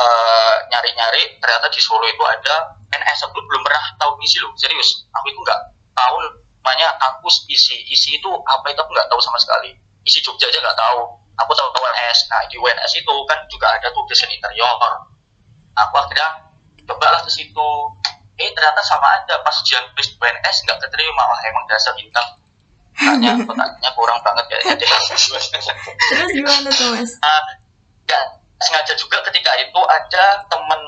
eh, 0.00 0.54
nyari-nyari 0.72 1.36
ternyata 1.36 1.68
di 1.68 1.80
Solo 1.82 2.08
itu 2.08 2.24
ada 2.24 2.78
NS 2.88 3.28
aku 3.28 3.36
belum 3.36 3.60
pernah 3.66 3.84
tahu 4.00 4.16
isi 4.24 4.40
loh. 4.40 4.54
Serius 4.56 5.04
aku 5.12 5.28
itu 5.28 5.40
nggak 5.44 5.60
tahu. 5.92 6.16
Namanya 6.64 6.88
aku 7.00 7.28
isi 7.52 7.84
isi 7.92 8.16
itu 8.16 8.30
apa 8.48 8.72
itu 8.72 8.80
aku 8.80 8.92
nggak 8.96 9.08
tahu 9.12 9.20
sama 9.20 9.36
sekali. 9.36 9.76
Isi 10.08 10.24
Jogja 10.24 10.48
aja 10.48 10.56
nggak 10.62 10.78
tahu 10.78 11.27
aku 11.38 11.50
tahu 11.54 11.68
UNS 11.70 12.18
nah 12.28 12.42
di 12.50 12.56
UNS 12.58 12.92
itu 12.98 13.14
kan 13.30 13.38
juga 13.46 13.66
ada 13.72 13.88
tuh 13.94 14.02
desain 14.10 14.30
interior 14.30 15.08
aku 15.78 15.94
akhirnya 15.94 16.50
cobalah 16.84 17.22
ke 17.22 17.30
situ 17.30 17.70
eh 18.38 18.50
ternyata 18.54 18.82
sama 18.86 19.06
aja 19.18 19.38
pas 19.42 19.56
quiz 19.62 20.08
UNS 20.18 20.56
nggak 20.66 20.78
keterima 20.82 21.22
wah 21.22 21.40
emang 21.46 21.64
dasar 21.70 21.94
bintang 21.94 22.38
Kayaknya 22.98 23.46
otaknya 23.46 23.90
kurang 23.98 24.18
banget 24.26 24.46
ya 24.50 24.58
Terus 24.74 26.30
gimana 26.34 26.68
tuh 26.74 26.98
mas? 26.98 27.14
Nah, 27.22 27.42
ya, 28.10 28.20
sengaja 28.58 28.92
juga 28.98 29.22
ketika 29.30 29.54
itu 29.62 29.80
ada 29.86 30.42
temen 30.50 30.80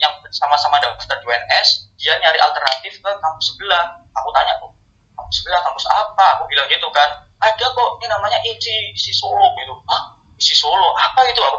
yang 0.00 0.14
sama-sama 0.32 0.80
daftar 0.80 1.20
di 1.20 1.26
UNS, 1.28 1.68
dia 2.00 2.16
nyari 2.18 2.40
alternatif 2.40 2.98
ke 2.98 3.10
kampus 3.20 3.52
sebelah. 3.52 4.00
Aku 4.16 4.28
tanya 4.32 4.56
kok, 4.58 4.72
kampus 5.14 5.34
sebelah 5.42 5.60
kampus 5.60 5.84
apa? 5.92 6.26
Aku 6.40 6.48
bilang 6.48 6.66
gitu 6.72 6.88
kan. 6.90 7.28
Ada 7.42 7.66
kok, 7.74 7.90
ini 7.98 8.06
namanya 8.06 8.38
ICI, 8.46 8.94
ICI 8.94 9.12
Solo 9.12 9.50
gitu. 9.58 9.74
ICI 10.38 10.54
Solo? 10.54 10.94
Apa 10.94 11.26
itu? 11.26 11.42
Aku, 11.42 11.58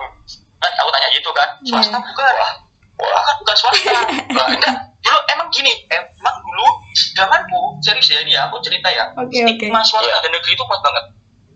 kan, 0.57 0.71
aku 0.79 0.89
tanya 0.89 1.07
gitu 1.11 1.29
kan. 1.35 1.49
Swasta 1.67 1.97
Iya. 1.99 2.07
bukan? 2.07 2.33
Wah, 2.39 2.53
bukan, 2.95 3.35
bukan 3.43 3.55
swasta. 3.59 3.91
Nah, 4.35 4.47
enggak. 4.47 4.75
Dulu 5.03 5.19
emang 5.35 5.47
gini, 5.51 5.73
emang 5.91 6.35
dulu 6.39 6.65
zamanku, 7.11 7.61
serius 7.83 8.07
ya 8.07 8.23
ini 8.23 8.31
ya, 8.31 8.47
aku 8.47 8.63
cerita 8.63 8.87
ya. 8.87 9.11
Oke, 9.19 9.35
Stigma 9.35 9.83
oke. 9.83 9.87
swasta 9.91 10.17
dan 10.23 10.31
negeri 10.31 10.55
itu 10.55 10.63
kuat 10.63 10.79
banget 10.79 11.05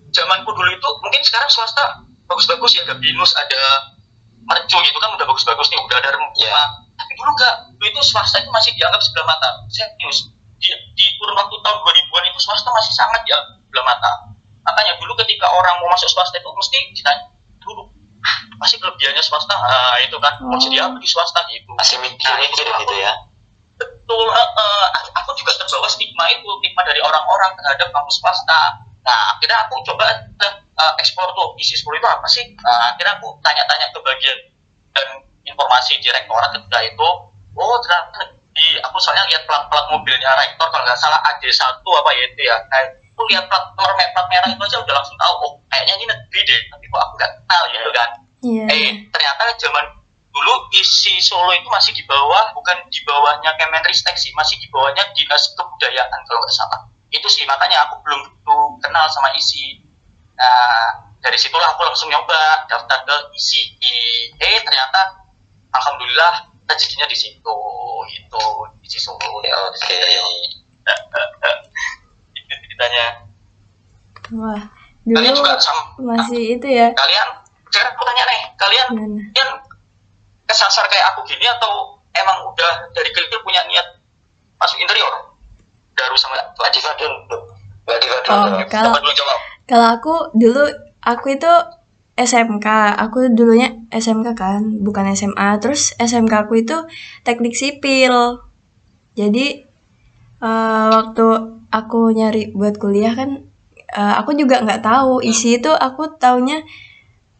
zamanku 0.07 0.49
dulu 0.49 0.69
itu 0.71 0.89
mungkin 1.03 1.21
sekarang 1.21 1.45
swasta 1.45 2.01
bagus-bagus 2.25 2.73
ya 2.73 2.81
ada 2.87 2.95
binus 2.97 3.35
ada 3.35 3.61
mercu 4.47 4.77
gitu 4.79 4.97
kan 4.97 5.11
udah 5.13 5.25
bagus-bagus 5.27 5.67
nih 5.69 5.79
udah 5.83 5.97
ada 5.99 6.09
rembulan 6.15 6.69
tapi 6.95 7.11
dulu 7.13 7.29
enggak 7.35 7.55
dulu 7.75 7.85
itu 7.85 8.01
swasta 8.01 8.39
itu 8.39 8.49
masih 8.49 8.71
dianggap 8.79 9.03
sebelah 9.03 9.27
mata 9.27 9.49
serius 9.67 10.31
di, 10.57 10.71
di 10.95 11.05
kurun 11.19 11.37
waktu 11.37 11.55
tahun 11.61 11.77
2000-an 11.83 12.23
itu 12.33 12.39
swasta 12.41 12.69
masih 12.71 12.93
sangat 12.95 13.21
dianggap 13.27 13.56
sebelah 13.67 13.85
mata 13.85 14.11
makanya 14.63 14.95
dulu 14.99 15.13
ketika 15.23 15.47
orang 15.51 15.79
mau 15.83 15.91
masuk 15.91 16.07
swasta 16.07 16.35
itu 16.39 16.49
mesti 16.51 16.77
ditanya 16.95 17.23
dulu 17.61 17.87
"Ah, 18.23 18.37
masih 18.59 18.81
kelebihannya 18.81 19.23
swasta? 19.23 19.55
Ah 19.55 19.95
itu 20.03 20.17
kan. 20.19 20.35
Mau 20.43 20.55
Oh. 20.55 20.59
jadi 20.59 20.83
apa 20.83 20.97
di 20.99 21.07
swasta 21.07 21.47
gitu? 21.47 21.69
Masih 21.79 21.95
mikir-mikir 22.01 22.65
Nah, 22.67 22.75
itu 22.75 22.81
gitu 22.83 22.95
ya? 22.99 23.13
Betul 23.77 24.27
aku 25.15 25.31
juga 25.37 25.51
terbawa 25.55 25.87
stigma 25.87 26.25
itu 26.33 26.43
stigma 26.59 26.81
dari 26.83 26.99
orang-orang 26.99 27.53
terhadap 27.55 27.87
kampus 27.93 28.19
swasta. 28.19 28.83
Nah 29.05 29.37
akhirnya 29.37 29.63
aku 29.69 29.79
coba 29.87 30.11
eh, 30.43 30.53
ekspor 30.99 31.31
tuh 31.37 31.55
isi 31.61 31.77
sekolah 31.77 31.97
itu 32.01 32.09
apa 32.09 32.27
sih? 32.27 32.43
Nah, 32.59 32.91
akhirnya 32.91 33.15
aku 33.21 33.37
tanya-tanya 33.39 33.87
ke 33.95 33.99
bagian 34.03 34.37
dan 34.91 35.07
informasi 35.45 35.95
direktorat 36.03 36.51
ketika 36.57 36.79
itu 36.83 37.07
oh 37.55 37.77
ternyata 37.79 38.33
di 38.51 38.67
aku 38.81 38.97
soalnya 38.97 39.23
lihat 39.29 39.45
plat-plat 39.45 39.85
mobilnya 39.93 40.33
rektor 40.35 40.67
kalau 40.67 40.83
nggak 40.83 40.97
salah 40.99 41.21
AD 41.23 41.45
1 41.45 41.79
apa 41.85 42.09
ya 42.11 42.23
itu 42.33 42.41
ya 42.41 42.57
nah, 42.67 42.83
aku 43.17 43.33
lihat 43.33 43.49
plat 43.49 43.73
nomor 43.73 43.97
plat 43.97 44.27
merah 44.29 44.45
itu 44.53 44.61
aja 44.61 44.77
udah 44.77 44.93
langsung 44.93 45.17
tahu 45.17 45.33
oh 45.41 45.51
kayaknya 45.73 45.97
ini 45.97 46.05
negeri 46.05 46.41
deh. 46.45 46.61
Tapi 46.69 46.85
kok 46.85 47.01
aku 47.01 47.13
nggak 47.17 47.31
kenal 47.41 47.63
gitu 47.73 47.89
kan? 47.89 48.09
Iya. 48.45 48.65
eh 48.69 48.89
ternyata 49.09 49.41
zaman 49.57 49.85
dulu 50.29 50.53
isi 50.77 51.17
Solo 51.17 51.49
itu 51.57 51.65
masih 51.73 51.97
di 51.97 52.05
bawah 52.05 52.53
bukan 52.53 52.77
di 52.93 53.01
bawahnya 53.01 53.57
Kemenristek 53.57 54.13
sih 54.21 54.29
masih 54.37 54.61
di 54.61 54.69
bawahnya 54.69 55.01
dinas 55.17 55.49
kebudayaan 55.57 56.19
kalau 56.29 56.39
nggak 56.45 56.53
salah. 56.53 56.85
Itu 57.09 57.25
sih 57.25 57.41
makanya 57.49 57.89
aku 57.89 57.97
belum 58.05 58.21
begitu 58.21 58.57
kenal 58.85 59.09
sama 59.09 59.33
isi. 59.33 59.81
Nah 60.37 61.09
dari 61.25 61.41
situlah 61.41 61.73
aku 61.73 61.81
langsung 61.89 62.13
nyoba 62.13 62.69
daftar 62.69 63.01
ke 63.01 63.17
isi. 63.33 63.73
Eh 64.37 64.61
ternyata 64.61 65.25
alhamdulillah 65.73 66.53
rezekinya 66.69 67.09
di 67.09 67.17
situ 67.17 67.57
itu 68.13 68.45
isi 68.85 69.01
Solo 69.01 69.41
Ya, 69.41 69.57
oke. 69.73 70.01
Itu 70.85 72.06
ceritanya. 72.77 73.07
Wah, 74.37 74.61
kalian 75.01 75.33
dulu 75.33 75.41
juga 75.41 75.57
sama. 75.57 75.81
masih 75.97 76.61
itu 76.61 76.67
ya. 76.69 76.93
kalian 76.93 77.27
sekarang 77.73 77.91
aku 77.97 78.03
tanya 78.05 78.23
nih 78.29 78.41
kalian 78.55 78.87
kalian 79.33 79.49
kesasar 80.45 80.85
kayak 80.87 81.17
aku 81.17 81.25
gini 81.25 81.43
atau 81.49 81.97
emang 82.13 82.45
udah 82.53 82.93
dari 82.93 83.09
kecil 83.09 83.41
punya 83.41 83.65
niat 83.65 83.97
masuk 84.61 84.77
interior? 84.77 85.33
Daru 85.97 86.13
sama 86.13 86.37
dulu. 87.01 87.37
Mbak 87.89 87.97
Diva 87.97 88.17
dulu. 88.21 88.37
Oh, 88.37 88.47
kalau 88.69 88.93
kalau 89.65 89.87
aku 89.97 90.13
dulu 90.37 90.63
aku 91.01 91.33
itu 91.33 91.53
SMK, 92.17 92.67
aku 92.97 93.29
dulunya 93.29 93.77
SMK 93.93 94.27
kan, 94.33 94.61
bukan 94.81 95.13
SMA. 95.13 95.61
Terus 95.61 95.93
SMK 96.01 96.49
aku 96.49 96.65
itu 96.65 96.77
teknik 97.21 97.53
sipil. 97.53 98.41
Jadi 99.13 99.65
eh, 100.43 100.87
waktu 100.93 101.27
aku 101.71 101.99
nyari 102.15 102.53
buat 102.55 102.75
kuliah 102.81 103.13
kan, 103.13 103.43
eh, 103.91 104.13
aku 104.19 104.37
juga 104.37 104.63
nggak 104.63 104.81
tahu 104.83 105.23
isi 105.23 105.57
itu. 105.59 105.71
Aku 105.71 106.17
taunya 106.19 106.63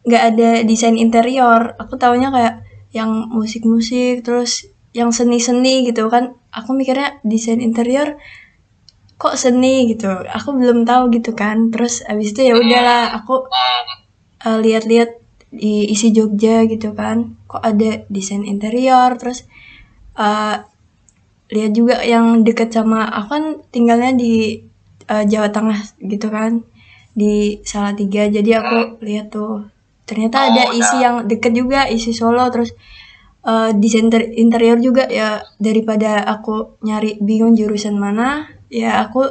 nggak 0.06 0.22
ada 0.34 0.50
desain 0.64 0.96
interior. 0.98 1.76
Aku 1.82 1.94
taunya 2.00 2.28
kayak 2.34 2.54
yang 2.96 3.28
musik-musik, 3.30 4.24
terus 4.26 4.66
yang 4.96 5.10
seni-seni 5.12 5.88
gitu 5.88 6.08
kan. 6.12 6.34
Aku 6.50 6.72
mikirnya 6.72 7.20
desain 7.22 7.60
interior 7.60 8.16
kok 9.18 9.34
seni 9.34 9.90
gitu 9.90 10.06
aku 10.06 10.54
belum 10.54 10.86
tahu 10.86 11.10
gitu 11.10 11.34
kan 11.34 11.74
terus 11.74 12.06
abis 12.06 12.30
itu 12.32 12.40
ya 12.48 12.54
udahlah 12.54 13.18
aku 13.18 13.50
eh, 14.46 14.58
lihat-lihat 14.62 15.10
di 15.50 15.90
isi 15.90 16.14
Jogja 16.14 16.62
gitu 16.70 16.94
kan 16.94 17.34
kok 17.50 17.58
ada 17.58 18.06
desain 18.06 18.46
interior 18.46 19.18
terus 19.18 19.42
eh, 20.14 20.62
lihat 21.48 21.72
juga 21.72 22.04
yang 22.04 22.44
deket 22.44 22.70
sama 22.70 23.08
aku 23.08 23.28
kan 23.32 23.44
tinggalnya 23.72 24.12
di 24.12 24.62
eh, 25.08 25.24
Jawa 25.24 25.48
Tengah 25.48 25.78
gitu 25.98 26.28
kan 26.28 26.60
di 27.16 27.58
Salatiga. 27.64 28.28
Jadi 28.28 28.50
aku 28.52 29.00
lihat 29.02 29.32
tuh 29.32 29.66
ternyata 30.04 30.48
ada 30.48 30.68
Oh, 30.68 30.76
isi 30.76 30.96
udah. 30.96 31.00
yang 31.00 31.16
deket 31.24 31.52
juga 31.52 31.88
isi 31.88 32.12
Solo. 32.12 32.44
Terus 32.52 32.70
eh, 33.42 33.70
desain 33.74 34.12
ter- 34.12 34.28
interior 34.36 34.76
juga 34.78 35.08
ya 35.08 35.40
daripada 35.56 36.20
aku 36.22 36.78
nyari 36.84 37.16
bingung 37.20 37.56
jurusan 37.56 37.96
mana 37.96 38.46
ya 38.68 39.00
aku 39.02 39.24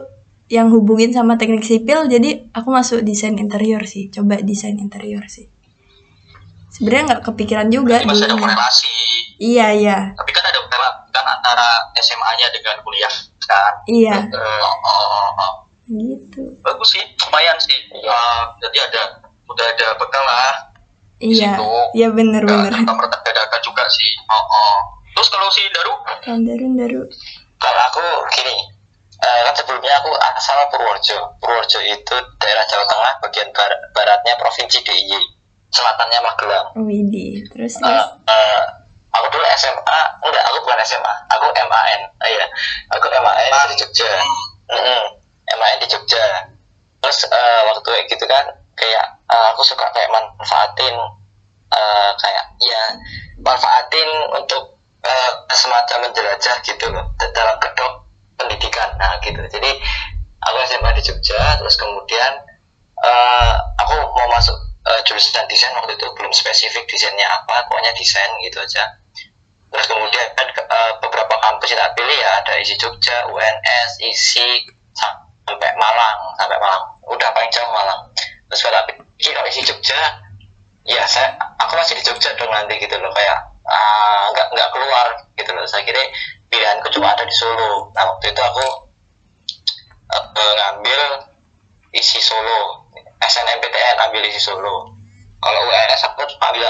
yang 0.49 0.71
hubungin 0.71 1.13
sama 1.13 1.37
teknik 1.37 1.61
sipil. 1.61 2.09
Jadi 2.09 2.49
aku 2.49 2.69
masuk 2.73 3.05
desain 3.05 3.37
interior 3.37 3.85
sih 3.85 4.09
coba 4.09 4.41
desain 4.41 4.73
interior 4.79 5.27
sih. 5.29 5.45
Sebenarnya 6.67 7.03
nggak 7.13 7.23
kepikiran 7.29 7.67
juga 7.69 8.01
masih 8.05 8.25
ada 8.25 8.37
korelasi. 8.37 8.91
Iya 9.37 9.67
iya. 9.73 9.97
Tapi 10.13 10.31
kan 10.33 10.43
ada 11.17 11.25
korelasi 11.25 11.25
kan 11.25 11.25
antara 11.25 11.69
SMA-nya 11.97 12.47
dengan 12.53 12.77
kuliah 12.85 13.13
kan? 13.47 13.73
Iya. 13.87 14.15
Oh, 14.35 14.75
oh, 14.83 15.05
oh, 15.07 15.29
oh. 15.39 15.53
gitu. 15.87 16.43
Bagus 16.61 16.89
sih 16.93 17.03
lumayan 17.25 17.57
sih. 17.57 17.79
Eh, 17.95 18.41
jadi 18.61 18.77
ada 18.91 19.01
udah 19.47 19.65
ada 19.71 19.87
bekal 19.95 20.23
lah 20.27 20.53
iya. 21.23 21.55
iya 21.95 22.11
bener 22.11 22.43
nggak 22.43 22.67
bener. 22.67 22.83
merta 22.83 23.17
dadakan 23.23 23.61
juga 23.63 23.87
sih. 23.89 24.11
Oh, 24.27 24.35
oh. 24.35 24.75
terus 25.15 25.31
kalau 25.31 25.47
si 25.49 25.63
Daru? 25.71 25.93
Kalau 26.21 26.39
Daru 26.43 26.65
Daru. 26.75 27.03
Kalau 27.57 27.81
aku 27.89 28.05
gini, 28.37 28.53
eh, 29.23 29.39
kan 29.49 29.53
sebelumnya 29.55 29.97
aku 30.03 30.11
asal 30.13 30.59
Purworejo. 30.69 31.39
Purworejo 31.41 31.79
itu 31.81 32.15
daerah 32.37 32.61
Jawa 32.69 32.85
Tengah, 32.85 33.13
bagian 33.23 33.49
bar- 33.49 33.81
baratnya 33.97 34.37
provinsi 34.37 34.77
DIY, 34.85 35.17
selatannya 35.73 36.19
Magelang. 36.21 36.67
Widi 36.85 37.49
terus 37.49 37.81
terus? 37.81 38.05
eh, 38.29 38.63
aku 39.17 39.25
dulu 39.33 39.45
SMA, 39.57 39.99
enggak, 40.23 40.43
aku 40.47 40.57
bukan 40.61 40.79
SMA, 40.85 41.13
aku 41.33 41.45
MAN, 41.51 42.01
Ah, 42.21 42.27
iya, 42.29 42.45
aku 42.93 43.05
MAN 43.09 43.67
di 43.73 43.75
Jogja. 43.77 44.09
Mm-mm, 44.69 45.03
MAN 45.57 45.77
di 45.81 45.87
Jogja. 45.89 46.25
Terus 47.01 47.19
eh, 47.29 47.61
waktu 47.69 47.89
gitu 48.09 48.25
kan, 48.29 48.45
kayak 48.77 49.05
eh, 49.29 49.47
aku 49.53 49.61
suka 49.65 49.89
kayak 49.93 50.09
manfaatin, 50.13 50.95
eh, 51.73 52.09
kayak 52.19 52.45
ya 52.61 52.83
manfaatin 53.41 54.09
untuk 54.33 54.77
uh, 55.07 55.31
semacam 55.53 56.09
menjelajah 56.09 56.57
gitu 56.65 56.85
loh 56.89 57.05
dalam 57.31 57.55
kedok 57.61 57.93
pendidikan. 58.37 58.97
Nah 58.97 59.17
gitu. 59.21 59.39
Jadi 59.39 59.71
aku 60.41 60.57
SMA 60.67 60.89
di 60.97 61.01
Jogja 61.05 61.57
terus 61.59 61.75
kemudian 61.77 62.33
uh, 63.01 63.53
aku 63.81 63.93
mau 64.15 64.27
masuk 64.31 64.57
uh, 64.85 65.01
jurusan 65.05 65.45
desain 65.49 65.73
waktu 65.75 65.95
itu 65.97 66.05
belum 66.13 66.31
spesifik 66.33 66.85
desainnya 66.87 67.27
apa 67.29 67.65
pokoknya 67.67 67.91
desain 67.97 68.29
gitu 68.45 68.57
aja 68.61 68.83
terus 69.67 69.85
kemudian 69.87 70.27
uh, 70.37 70.91
beberapa 71.03 71.35
kampus 71.43 71.75
tak 71.75 71.91
pilih 71.95 72.17
ya 72.17 72.29
ada 72.39 72.53
isi 72.59 72.75
Jogja 72.79 73.27
UNS 73.27 73.91
isi 74.03 74.47
sampai 74.95 75.71
Malang 75.79 76.19
sampai 76.35 76.57
Malang. 76.59 76.83
Udah 77.07 77.29
paling 77.31 77.51
jauh 77.51 77.71
Malang. 77.71 78.11
Terus 78.51 78.61
kalau 78.63 78.83
pikir 78.87 79.31
kalau 79.35 79.47
isi 79.47 79.61
Jogja 79.63 79.99
ya 80.87 81.03
saya 81.03 81.35
aku 81.59 81.75
masih 81.75 81.99
di 81.99 82.03
Jogja 82.03 82.31
dong 82.39 82.51
nanti 82.51 82.79
gitu 82.79 82.95
loh 82.99 83.11
kayak 83.11 83.39
nggak 84.31 84.47
uh, 84.47 84.53
nggak 84.55 84.69
keluar 84.71 85.07
gitu 85.35 85.51
loh. 85.51 85.63
Saya 85.67 85.83
kira 85.83 85.99
pilihanku 86.47 86.87
cuma 86.95 87.11
ada 87.11 87.27
di 87.27 87.35
Solo. 87.35 87.91
Nah 87.91 88.03
waktu 88.07 88.31
itu 88.31 88.41
aku 88.43 88.65
uh, 90.15 90.53
ngambil 90.63 91.01
isi 91.91 92.19
Solo 92.23 92.87
SNMPTN 93.19 93.95
ambil 94.07 94.23
isi 94.27 94.39
Solo. 94.39 94.95
Kalau 95.37 95.59
UNS 95.67 96.01
aku 96.07 96.23
cuma 96.27 96.45
ambil 96.55 96.63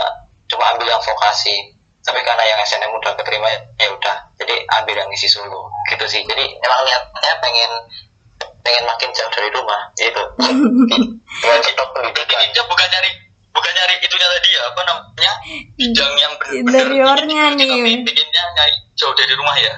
cuma 0.48 0.64
ambil 0.74 0.88
yang 0.90 1.02
vokasi 1.04 1.77
tapi 2.08 2.24
karena 2.24 2.44
yang 2.48 2.60
SNM 2.64 2.88
udah 2.88 3.12
keterima 3.20 3.52
ya 3.76 3.92
udah. 3.92 4.16
Jadi 4.40 4.64
ambil 4.80 4.96
yang 4.96 5.12
isi 5.12 5.28
Solo. 5.28 5.68
Gitu 5.92 6.08
sih. 6.08 6.24
Jadi 6.24 6.56
emang 6.64 6.88
niatnya 6.88 7.36
pengen 7.44 7.72
pengen 8.64 8.84
makin 8.88 9.12
jauh 9.12 9.28
dari 9.36 9.52
rumah. 9.52 9.92
Itu 10.00 10.24
pendidikan 11.92 12.40
bukan 12.64 12.88
nyari 12.88 13.12
bukan 13.52 13.72
nyari 13.76 13.94
itunya 14.00 14.28
tadi 14.40 14.50
ya 14.56 14.62
apa 14.72 14.82
namanya? 14.88 15.32
Bidang 15.76 16.14
yang 16.16 16.34
interiornya 16.64 17.44
nih. 17.60 18.00
pengennya 18.08 18.44
nyari 18.56 18.76
jauh 18.96 19.12
dari 19.12 19.34
rumah 19.36 19.56
ya? 19.60 19.76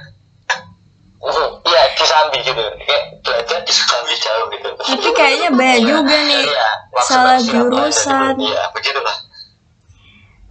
Iya 1.65 1.81
di 1.98 2.05
Sambi 2.05 2.38
gitu. 2.45 2.62
Kayak 2.86 3.03
belajar 3.25 3.59
di 3.65 3.74
Sambi 3.74 4.13
jauh 4.21 4.45
gitu. 4.53 4.69
Tapi 4.77 5.09
kayaknya 5.17 5.50
banyak 5.50 5.81
ya, 5.81 5.89
juga 5.89 6.17
nih. 6.29 6.45
Ya, 6.45 6.69
salah 7.09 7.41
jurusan. 7.41 8.38
iya 8.38 8.69
begitu 8.69 9.01
lah 9.01 9.17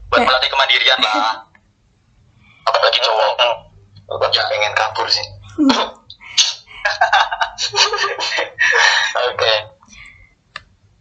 buat 0.09 0.25
melatih 0.25 0.51
kemandirian 0.51 0.99
lah 1.05 1.15
apalagi 2.69 3.01
cowok. 3.01 3.33
Aku 4.09 4.25
ya. 4.33 4.45
pengen 4.49 4.73
kabur 4.77 5.09
sih. 5.09 5.27
Oke. 9.29 9.55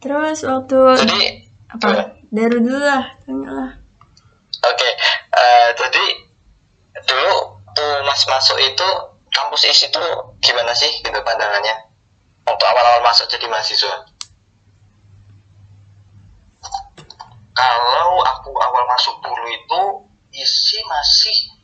Terus 0.01 0.39
waktu 0.45 0.79
jadi 1.03 1.21
apa? 1.71 2.17
dari 2.31 2.57
dulu 2.59 2.79
lah 2.79 3.03
tanya 3.23 3.49
lah. 3.51 3.71
Oke 4.67 4.75
okay. 4.75 4.91
uh, 5.31 5.69
jadi 5.77 6.05
dulu 7.07 7.61
tuh 7.71 7.93
mas 8.03 8.23
masuk 8.27 8.57
itu 8.59 8.87
kampus 9.31 9.69
IS 9.69 9.87
itu 9.87 10.03
gimana 10.41 10.73
sih 10.73 10.89
gitu 11.01 11.19
pandangannya? 11.23 11.75
Waktu 12.47 12.63
awal-awal 12.63 13.03
masuk 13.03 13.27
jadi 13.27 13.45
mahasiswa? 13.51 14.07
Kalau 17.57 18.21
aku 18.21 18.51
awal 18.53 18.83
masuk 18.85 19.17
dulu 19.19 19.45
itu 19.49 19.81
isi 20.37 20.77
masih 20.85 21.56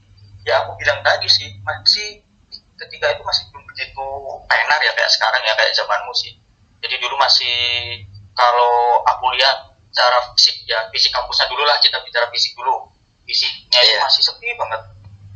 ya 0.44 0.64
aku 0.64 0.76
bilang 0.80 1.00
tadi 1.04 1.28
sih 1.28 1.50
masih 1.64 2.24
ketika 2.78 3.16
itu 3.16 3.22
masih 3.24 3.44
belum 3.52 3.64
begitu 3.70 4.08
tenar 4.48 4.80
ya 4.84 4.92
kayak 4.96 5.12
sekarang 5.12 5.42
ya 5.44 5.54
kayak 5.56 5.74
zamanmu 5.76 6.14
sih. 6.16 6.36
Jadi 6.84 6.96
dulu 7.00 7.16
masih 7.16 7.56
kalau 8.36 9.04
aku 9.08 9.32
lihat 9.40 9.74
cara 9.94 10.20
fisik 10.34 10.66
ya 10.66 10.90
fisik 10.90 11.14
kampusnya 11.14 11.46
dulu 11.48 11.64
lah 11.64 11.78
kita 11.80 12.02
bicara 12.02 12.28
fisik 12.34 12.58
dulu 12.58 12.90
fisiknya 13.30 13.80
yeah. 13.80 13.88
itu 13.88 13.96
iya. 13.96 14.04
masih 14.04 14.22
sepi 14.26 14.50
banget 14.58 14.82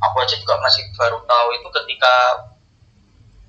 aku 0.01 0.15
aja 0.21 0.35
juga 0.37 0.57
masih 0.61 0.83
baru 0.97 1.21
tahu 1.23 1.47
itu 1.53 1.67
ketika 1.81 2.13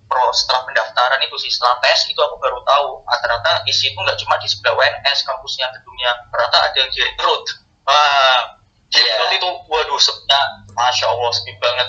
pro 0.09 0.33
setelah 0.33 0.65
pendaftaran 0.65 1.21
itu 1.21 1.37
sih 1.37 1.53
setelah 1.53 1.77
tes 1.85 2.09
itu 2.09 2.21
aku 2.21 2.37
baru 2.41 2.61
tahu 2.65 3.05
rata-rata 3.05 3.65
isi 3.69 3.93
itu 3.93 3.99
nggak 3.99 4.17
cuma 4.21 4.41
di 4.41 4.49
sebelah 4.49 4.77
WNS 4.77 5.19
kampusnya 5.25 5.69
gedungnya 5.77 6.13
rata 6.33 6.59
ada 6.65 6.77
yang 6.77 6.89
di 6.93 7.01
road 7.21 7.45
wah 7.85 8.58
di 8.89 9.01
yeah. 9.01 9.37
itu 9.37 9.49
waduh 9.69 10.01
sepinya 10.01 10.41
masya 10.73 11.07
allah 11.09 11.31
sepi 11.33 11.53
banget. 11.61 11.89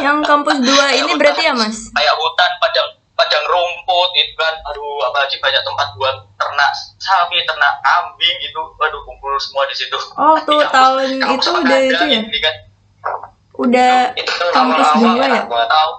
Yang 0.00 0.18
kampus 0.24 0.56
dua 0.62 0.86
ini 0.94 1.12
hutan, 1.12 1.18
berarti 1.20 1.42
ya 1.50 1.52
mas? 1.52 1.90
Kayak 1.92 2.14
hutan 2.16 2.50
padang 2.62 2.88
padang 3.18 3.44
rumput 3.44 4.10
itu 4.16 4.32
kan 4.40 4.54
aduh 4.72 5.04
apalagi 5.12 5.36
banyak 5.44 5.60
tempat 5.60 5.88
buat 6.00 6.16
ternak 6.40 6.72
sapi 6.96 7.36
ternak 7.44 7.72
kambing 7.84 8.36
gitu. 8.40 8.60
Waduh 8.80 9.00
kumpul 9.04 9.36
semua 9.36 9.68
di 9.68 9.76
situ. 9.76 9.98
Oh 10.16 10.38
tuh 10.46 10.64
tahun 10.72 11.20
itu 11.20 11.50
udah 11.52 11.78
itu 11.84 12.04
ya? 12.08 12.20
ini 12.24 12.38
kan. 12.40 12.54
Udah 13.60 14.16
itu, 14.16 14.32
kampus 14.56 14.88
dua 14.96 15.26
ya? 15.28 15.42
tahu. 15.44 15.92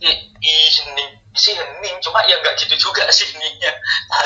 Ih 0.00 0.16
hening 0.40 1.20
sih 1.36 1.54
hening 1.54 1.96
cuma 2.02 2.24
ya 2.26 2.40
nggak 2.42 2.58
gitu 2.58 2.74
juga 2.90 3.06
sih 3.12 3.28
heningnya 3.30 3.72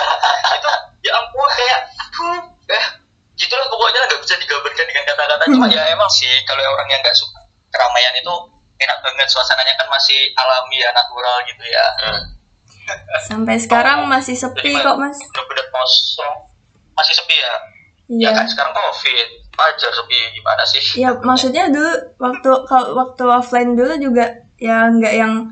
itu 0.56 0.70
ya 1.04 1.12
ampun 1.20 1.48
kayak 1.52 1.80
aduh 2.16 2.42
eh 2.72 2.84
gitulah 3.34 3.66
pokoknya 3.66 4.06
nggak 4.06 4.20
bisa 4.22 4.34
digambarkan 4.38 4.86
dengan 4.86 5.04
kata-kata. 5.10 5.44
Cuma 5.50 5.66
ya 5.70 5.82
emang 5.90 6.10
sih 6.10 6.30
kalau 6.46 6.62
orang 6.62 6.88
yang 6.90 7.00
nggak 7.02 7.16
suka 7.16 7.40
keramaian 7.74 8.14
itu 8.14 8.34
enak 8.78 8.98
banget. 9.02 9.26
Suasananya 9.30 9.74
kan 9.78 9.86
masih 9.90 10.30
alami 10.38 10.76
ya 10.78 10.90
natural 10.94 11.36
gitu 11.50 11.64
ya. 11.66 11.86
Hmm. 12.04 12.22
sampai 13.24 13.56
sekarang 13.56 14.04
masih 14.12 14.36
sepi 14.36 14.76
Jadi, 14.76 14.84
kok 14.84 15.00
mas. 15.00 15.16
bener-bener 15.16 15.66
kosong. 15.72 16.36
Masih 16.92 17.16
sepi 17.16 17.32
ya? 17.32 17.54
Iya. 18.04 18.28
ya 18.28 18.30
kan 18.36 18.46
sekarang 18.46 18.72
covid. 18.76 19.28
Aja 19.54 19.88
sepi 19.88 20.18
gimana 20.36 20.62
sih? 20.68 20.82
Ya 21.00 21.16
maksudnya 21.16 21.72
dulu 21.72 21.92
waktu 22.20 22.50
kalau 22.68 22.88
waktu 22.98 23.24
offline 23.24 23.72
dulu 23.72 23.96
juga 23.96 24.44
ya 24.60 24.90
nggak 24.92 25.14
yang 25.16 25.48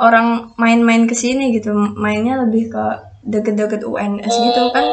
orang 0.00 0.56
main-main 0.56 1.04
ke 1.04 1.12
sini 1.12 1.52
gitu. 1.52 1.76
Mainnya 1.76 2.40
lebih 2.40 2.72
ke 2.72 3.09
deket-deket 3.20 3.84
UNS 3.84 4.32
oh. 4.32 4.40
gitu 4.48 4.62
kan 4.72 4.86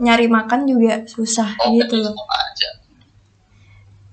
nyari 0.00 0.26
makan 0.26 0.66
juga 0.66 1.04
susah 1.06 1.54
oh, 1.62 1.70
gitu 1.76 2.00
loh. 2.00 2.12
sama 2.14 2.36
aja. 2.50 2.68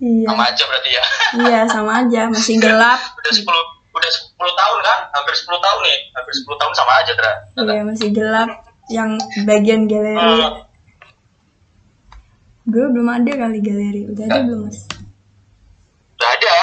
Iya. 0.02 0.28
Sama 0.28 0.44
aja 0.50 0.64
berarti 0.66 0.90
ya. 0.92 1.04
Iya 1.42 1.60
sama 1.70 1.92
aja 2.06 2.22
masih 2.34 2.56
gelap. 2.62 3.00
Udah 3.18 3.34
sepuluh 3.34 3.64
udah 3.92 4.12
sepuluh 4.12 4.54
tahun 4.54 4.78
kan? 4.84 5.00
Hampir 5.14 5.34
sepuluh 5.38 5.62
tahun 5.62 5.80
nih. 5.86 5.98
Hampir 6.14 6.34
sepuluh 6.38 6.58
tahun 6.60 6.74
sama 6.74 6.92
aja 7.02 7.12
Dra 7.18 7.34
iya 7.74 7.84
masih 7.86 8.10
gelap. 8.14 8.50
Yang 8.92 9.10
bagian 9.48 9.88
galeri. 9.88 10.20
Hmm 10.20 10.72
Gue 12.70 12.86
belum 12.94 13.10
ada 13.10 13.32
kali 13.34 13.60
galeri. 13.60 14.02
Udah 14.06 14.24
ada 14.30 14.40
belum 14.46 14.70
mas? 14.70 14.86
Udah 16.16 16.30
ada. 16.30 16.56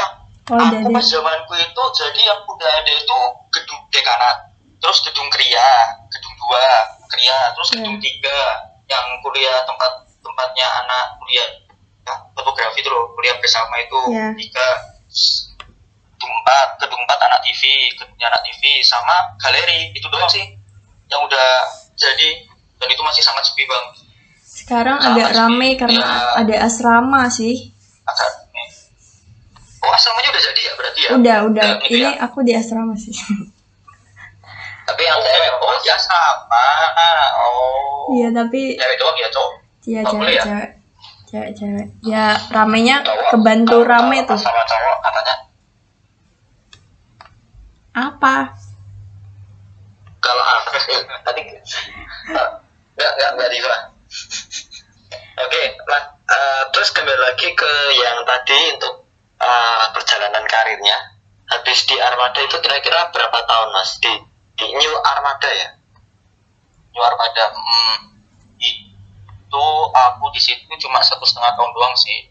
Oh, 0.49 0.57
udah 0.57 0.81
aku 0.81 0.89
ada. 0.89 0.97
pas 0.97 1.05
zamanku 1.05 1.55
itu 1.61 1.83
jadi 2.01 2.21
yang 2.25 2.41
udah 2.49 2.71
ada 2.81 2.93
itu 2.97 3.19
gedung 3.53 3.81
dekanat, 3.93 4.37
terus 4.81 4.99
gedung 5.05 5.29
kria, 5.29 5.73
gedung 6.08 6.08
dua 6.49 6.65
kria, 7.13 7.53
terus 7.53 7.69
gedung 7.77 8.01
yeah. 8.01 8.05
tiga 8.09 8.39
yang 8.89 9.05
kuliah 9.21 9.61
tempat 9.69 9.93
tempatnya 10.25 10.65
anak 10.65 11.21
kuliah 11.21 11.49
ya, 12.09 12.15
fotografi 12.33 12.81
itu 12.81 12.89
loh 12.89 13.13
kuliah 13.13 13.37
bersama 13.37 13.77
itu 13.85 14.01
yeah. 14.09 14.33
tiga 14.33 14.67
gedung 16.17 16.33
empat 16.41 16.69
gedung 16.81 17.01
empat 17.05 17.21
anak 17.21 17.41
TV 17.45 17.63
gedungnya 17.93 18.27
anak 18.33 18.43
TV 18.49 18.81
sama 18.81 19.37
galeri 19.45 19.93
itu 19.93 20.09
doang 20.09 20.29
sih 20.33 20.57
yang 21.13 21.21
udah 21.21 21.49
jadi 22.01 22.29
dan 22.81 22.89
itu 22.89 23.03
masih 23.05 23.21
sangat 23.21 23.45
sepi 23.45 23.69
bang 23.69 23.87
sekarang 24.59 24.99
Sama 24.99 25.15
agak 25.15 25.29
rame 25.39 25.71
karena 25.79 26.03
ya. 26.03 26.45
ada 26.45 26.57
asrama 26.67 27.23
sih. 27.31 27.71
Oh 29.79 29.91
asramanya 29.95 30.29
udah 30.35 30.43
jadi 30.51 30.61
ya 30.61 30.73
berarti 30.75 31.01
ya? 31.01 31.11
Udah 31.15 31.37
udah. 31.47 31.69
udah 31.79 31.87
Ini 31.87 32.11
ya? 32.19 32.27
aku 32.27 32.43
di 32.43 32.53
asrama 32.59 32.99
sih. 32.99 33.15
Tapi 34.89 35.03
yang 35.05 35.21
cewek 35.21 35.51
oh, 35.61 35.77
di 35.85 35.89
asrama. 35.93 36.67
Oh. 37.45 38.17
Iya 38.17 38.29
tapi. 38.33 38.81
Cewek 38.81 38.97
doang 38.97 39.17
ya 39.21 39.29
cowok. 39.29 39.53
Iya 39.85 40.01
cewek 40.09 40.31
ya? 40.33 40.43
cewek. 40.49 40.69
Cewek 41.29 41.51
cewek. 41.53 41.89
Ya 42.01 42.25
ramenya 42.49 43.05
cowok, 43.05 43.29
kebantu 43.37 43.79
rame 43.85 44.25
tuh. 44.25 44.41
Sama 44.41 44.65
cowok 44.65 44.99
katanya. 45.05 45.35
Apa? 47.93 48.35
Kalau 50.19 50.45
tadi 51.29 51.41
nggak 52.29 52.49
nggak 52.99 53.31
nggak 53.39 53.51
Diva 53.55 53.77
Oke, 55.39 55.55
okay, 55.55 55.67
nah, 55.87 56.19
uh, 56.27 56.63
terus 56.75 56.91
kembali 56.91 57.15
lagi 57.15 57.55
ke 57.55 57.73
yang 57.95 58.27
tadi 58.27 58.75
untuk 58.75 59.07
uh, 59.39 59.87
perjalanan 59.95 60.43
karirnya. 60.51 61.15
Habis 61.47 61.87
di 61.87 61.95
Armada 61.95 62.43
itu 62.43 62.59
kira-kira 62.59 63.15
berapa 63.15 63.39
tahun 63.47 63.69
mas 63.71 64.03
di, 64.03 64.11
di 64.59 64.67
New 64.75 64.95
Armada 65.07 65.49
ya? 65.55 65.69
New 66.91 67.03
Armada, 67.07 67.45
hmm, 67.55 67.97
itu 68.59 69.67
aku 69.95 70.25
di 70.35 70.41
situ 70.43 70.67
cuma 70.83 70.99
satu 71.07 71.23
setengah 71.23 71.55
tahun 71.55 71.71
doang 71.73 71.95
sih. 71.95 72.27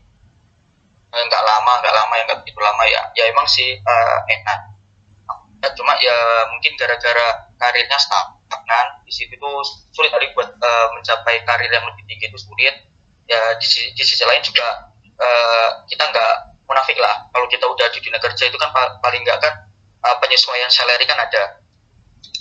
Eh, 1.07 1.23
lama, 1.23 1.71
enggak 1.79 1.95
lama 1.95 2.13
ya, 2.19 2.23
enggak 2.27 2.39
begitu 2.43 2.59
lama 2.59 2.83
ya. 2.91 3.01
Ya 3.15 3.23
emang 3.31 3.47
sih 3.47 3.79
uh, 3.79 4.17
enak. 4.27 4.59
Ya, 5.63 5.71
cuma 5.73 5.95
ya 6.03 6.13
mungkin 6.53 6.77
gara-gara 6.77 7.47
karirnya 7.57 7.97
stagnan 7.97 9.01
di 9.01 9.11
situ 9.15 9.33
itu 9.33 9.49
sulit 9.95 10.13
kali 10.13 10.29
buat 10.37 10.53
uh, 10.53 10.87
mencapai 10.93 11.41
karir 11.47 11.71
yang 11.71 11.81
lebih 11.89 12.05
tinggi 12.05 12.29
itu 12.29 12.37
sulit 12.37 12.75
ya 13.25 13.57
di, 13.57 13.65
di 13.97 14.03
sisi 14.05 14.21
lain 14.21 14.45
juga 14.45 14.93
uh, 15.17 15.69
kita 15.89 16.13
nggak 16.13 16.33
munafik 16.69 16.93
lah 17.01 17.25
kalau 17.33 17.49
kita 17.49 17.65
udah 17.65 17.89
di 17.89 17.99
dunia 18.05 18.21
kerja 18.21 18.43
itu 18.45 18.57
kan 18.61 18.69
paling 19.01 19.25
nggak 19.25 19.41
kan 19.41 19.53
uh, 20.05 20.15
penyesuaian 20.21 20.69
salary 20.69 21.09
kan 21.09 21.17
ada 21.17 21.57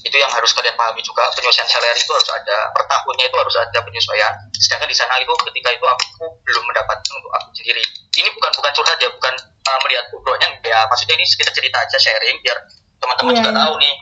itu 0.07 0.16
yang 0.23 0.31
harus 0.31 0.55
kalian 0.55 0.79
pahami 0.79 1.03
juga 1.03 1.27
penyesuaian 1.35 1.66
salary 1.66 1.99
itu 1.99 2.12
harus 2.14 2.31
ada 2.31 2.71
per 2.71 2.87
tahunnya 2.87 3.27
itu 3.27 3.37
harus 3.42 3.57
ada 3.59 3.79
penyesuaian 3.83 4.33
sedangkan 4.55 4.87
di 4.87 4.97
sana 4.97 5.19
itu 5.19 5.33
ketika 5.51 5.69
itu 5.75 5.83
aku 5.83 6.25
belum 6.47 6.62
mendapatkan 6.71 7.12
untuk 7.19 7.31
aku 7.35 7.51
sendiri 7.59 7.83
ini 8.14 8.29
bukan 8.38 8.51
bukan 8.55 8.73
curhat 8.79 8.99
ya 9.03 9.11
bukan 9.11 9.35
uh, 9.66 9.79
melihat 9.83 10.05
bodohnya 10.14 10.49
ya 10.62 10.87
maksudnya 10.87 11.19
ini 11.19 11.27
kita 11.27 11.51
cerita 11.51 11.77
aja 11.83 11.99
sharing 11.99 12.38
biar 12.47 12.59
teman-teman 13.03 13.35
yeah. 13.35 13.38
juga 13.42 13.51
iya. 13.51 13.61
tahu 13.66 13.75
nih 13.83 13.95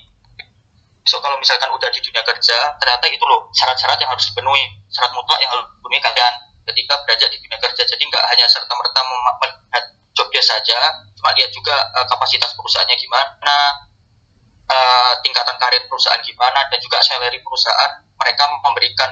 so 1.05 1.17
kalau 1.25 1.37
misalkan 1.41 1.69
udah 1.73 1.89
di 1.89 2.01
dunia 2.05 2.23
kerja 2.25 2.59
ternyata 2.81 3.07
itu 3.09 3.25
loh 3.25 3.49
syarat-syarat 3.57 3.97
yang 4.01 4.11
harus 4.13 4.25
dipenuhi 4.29 4.65
syarat 4.93 5.13
mutlak 5.17 5.41
yang 5.41 5.51
harus 5.57 5.65
dipenuhi 5.73 6.01
kalian 6.05 6.35
ketika 6.65 6.95
beranjak 7.05 7.29
di 7.33 7.39
dunia 7.45 7.59
kerja 7.61 7.83
jadi 7.85 8.03
nggak 8.09 8.25
hanya 8.33 8.47
serta 8.49 8.73
merta 8.73 9.01
melihat 9.09 9.85
job 10.17 10.29
saja 10.41 10.79
cuma 11.17 11.33
lihat 11.37 11.51
juga 11.53 11.77
uh, 11.97 12.07
kapasitas 12.09 12.53
perusahaannya 12.57 12.97
gimana 12.97 13.57
uh, 14.69 15.13
tingkatan 15.25 15.57
karir 15.61 15.83
perusahaan 15.89 16.21
gimana 16.25 16.69
dan 16.69 16.79
juga 16.81 17.01
salary 17.05 17.41
perusahaan 17.41 18.05
mereka 18.17 18.45
memberikan 18.63 19.11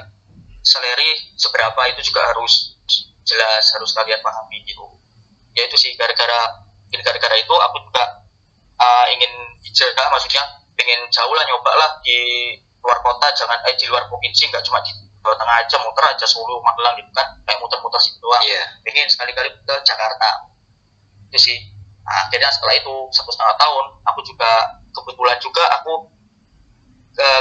salary 0.63 1.33
seberapa 1.35 1.81
itu 1.91 2.13
juga 2.13 2.31
harus 2.31 2.79
jelas 3.23 3.63
harus 3.75 3.91
kalian 3.95 4.19
pahami 4.19 4.63
gitu. 4.67 4.83
Ya 5.53 5.67
itu 5.69 5.77
sih 5.77 5.93
gara-gara 5.99 6.63
gara-gara 6.93 7.35
itu 7.37 7.53
aku 7.53 7.77
juga 7.89 8.03
uh, 8.77 9.05
ingin 9.09 9.31
hijrah 9.65 10.07
maksudnya 10.13 10.43
pengen 10.77 11.09
jauh 11.09 11.33
lah 11.33 11.45
nyoba 11.45 11.71
lah 11.73 11.91
di 12.05 12.53
luar 12.83 12.99
kota 13.01 13.31
jangan 13.33 13.57
eh 13.65 13.75
di 13.79 13.87
luar 13.87 14.05
provinsi 14.11 14.51
nggak 14.51 14.61
cuma 14.67 14.83
di 14.83 14.91
Jawa 15.23 15.39
Tengah 15.39 15.55
aja 15.63 15.75
muter 15.79 16.03
aja 16.03 16.25
Solo 16.27 16.59
Magelang 16.59 16.99
gitu 16.99 17.07
kan 17.15 17.23
kayak 17.47 17.55
muter-muter 17.63 17.95
situ 18.03 18.19
doang. 18.19 18.43
Yeah. 18.43 18.67
pengen 18.83 19.07
sekali-kali 19.07 19.55
ke 19.55 19.75
Jakarta. 19.87 20.51
Itu 21.31 21.39
sih. 21.39 21.57
Nah, 22.03 22.27
akhirnya 22.27 22.51
setelah 22.51 22.75
itu 22.75 22.93
satu 23.15 23.31
setengah 23.31 23.55
tahun 23.55 23.85
aku 24.03 24.19
juga 24.27 24.82
kebetulan 24.93 25.37
juga 25.41 25.63
aku 25.81 26.13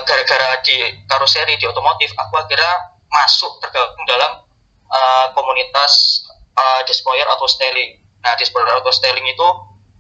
gara-gara 0.05 0.61
di 0.61 1.01
karoseri 1.09 1.57
di 1.57 1.65
otomotif 1.65 2.13
aku 2.13 2.37
akhirnya 2.37 2.93
masuk 3.09 3.61
tergabung 3.61 4.05
dalam 4.05 4.45
uh, 4.89 5.27
komunitas 5.37 6.25
uh, 6.57 6.81
despoyer 6.89 7.25
atau 7.29 7.49
styling. 7.49 8.01
Nah 8.25 8.33
despoyer 8.37 8.69
atau 8.69 8.93
styling 8.93 9.25
itu 9.29 9.49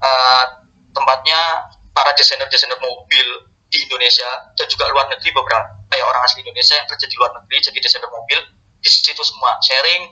uh, 0.01 0.45
tempatnya 0.93 1.69
para 1.93 2.13
desainer-desainer 2.17 2.81
mobil 2.81 3.49
di 3.73 3.89
Indonesia 3.89 4.53
dan 4.57 4.69
juga 4.69 4.89
luar 4.93 5.09
negeri 5.09 5.33
beberapa 5.33 5.65
kayak 5.89 6.05
orang 6.05 6.23
asli 6.25 6.45
Indonesia 6.45 6.77
yang 6.77 6.89
kerja 6.89 7.07
di 7.09 7.17
luar 7.17 7.33
negeri 7.41 7.57
jadi 7.65 7.79
desainer 7.81 8.11
mobil 8.13 8.39
di 8.81 8.89
situ 8.89 9.21
semua. 9.25 9.57
Sharing 9.65 10.03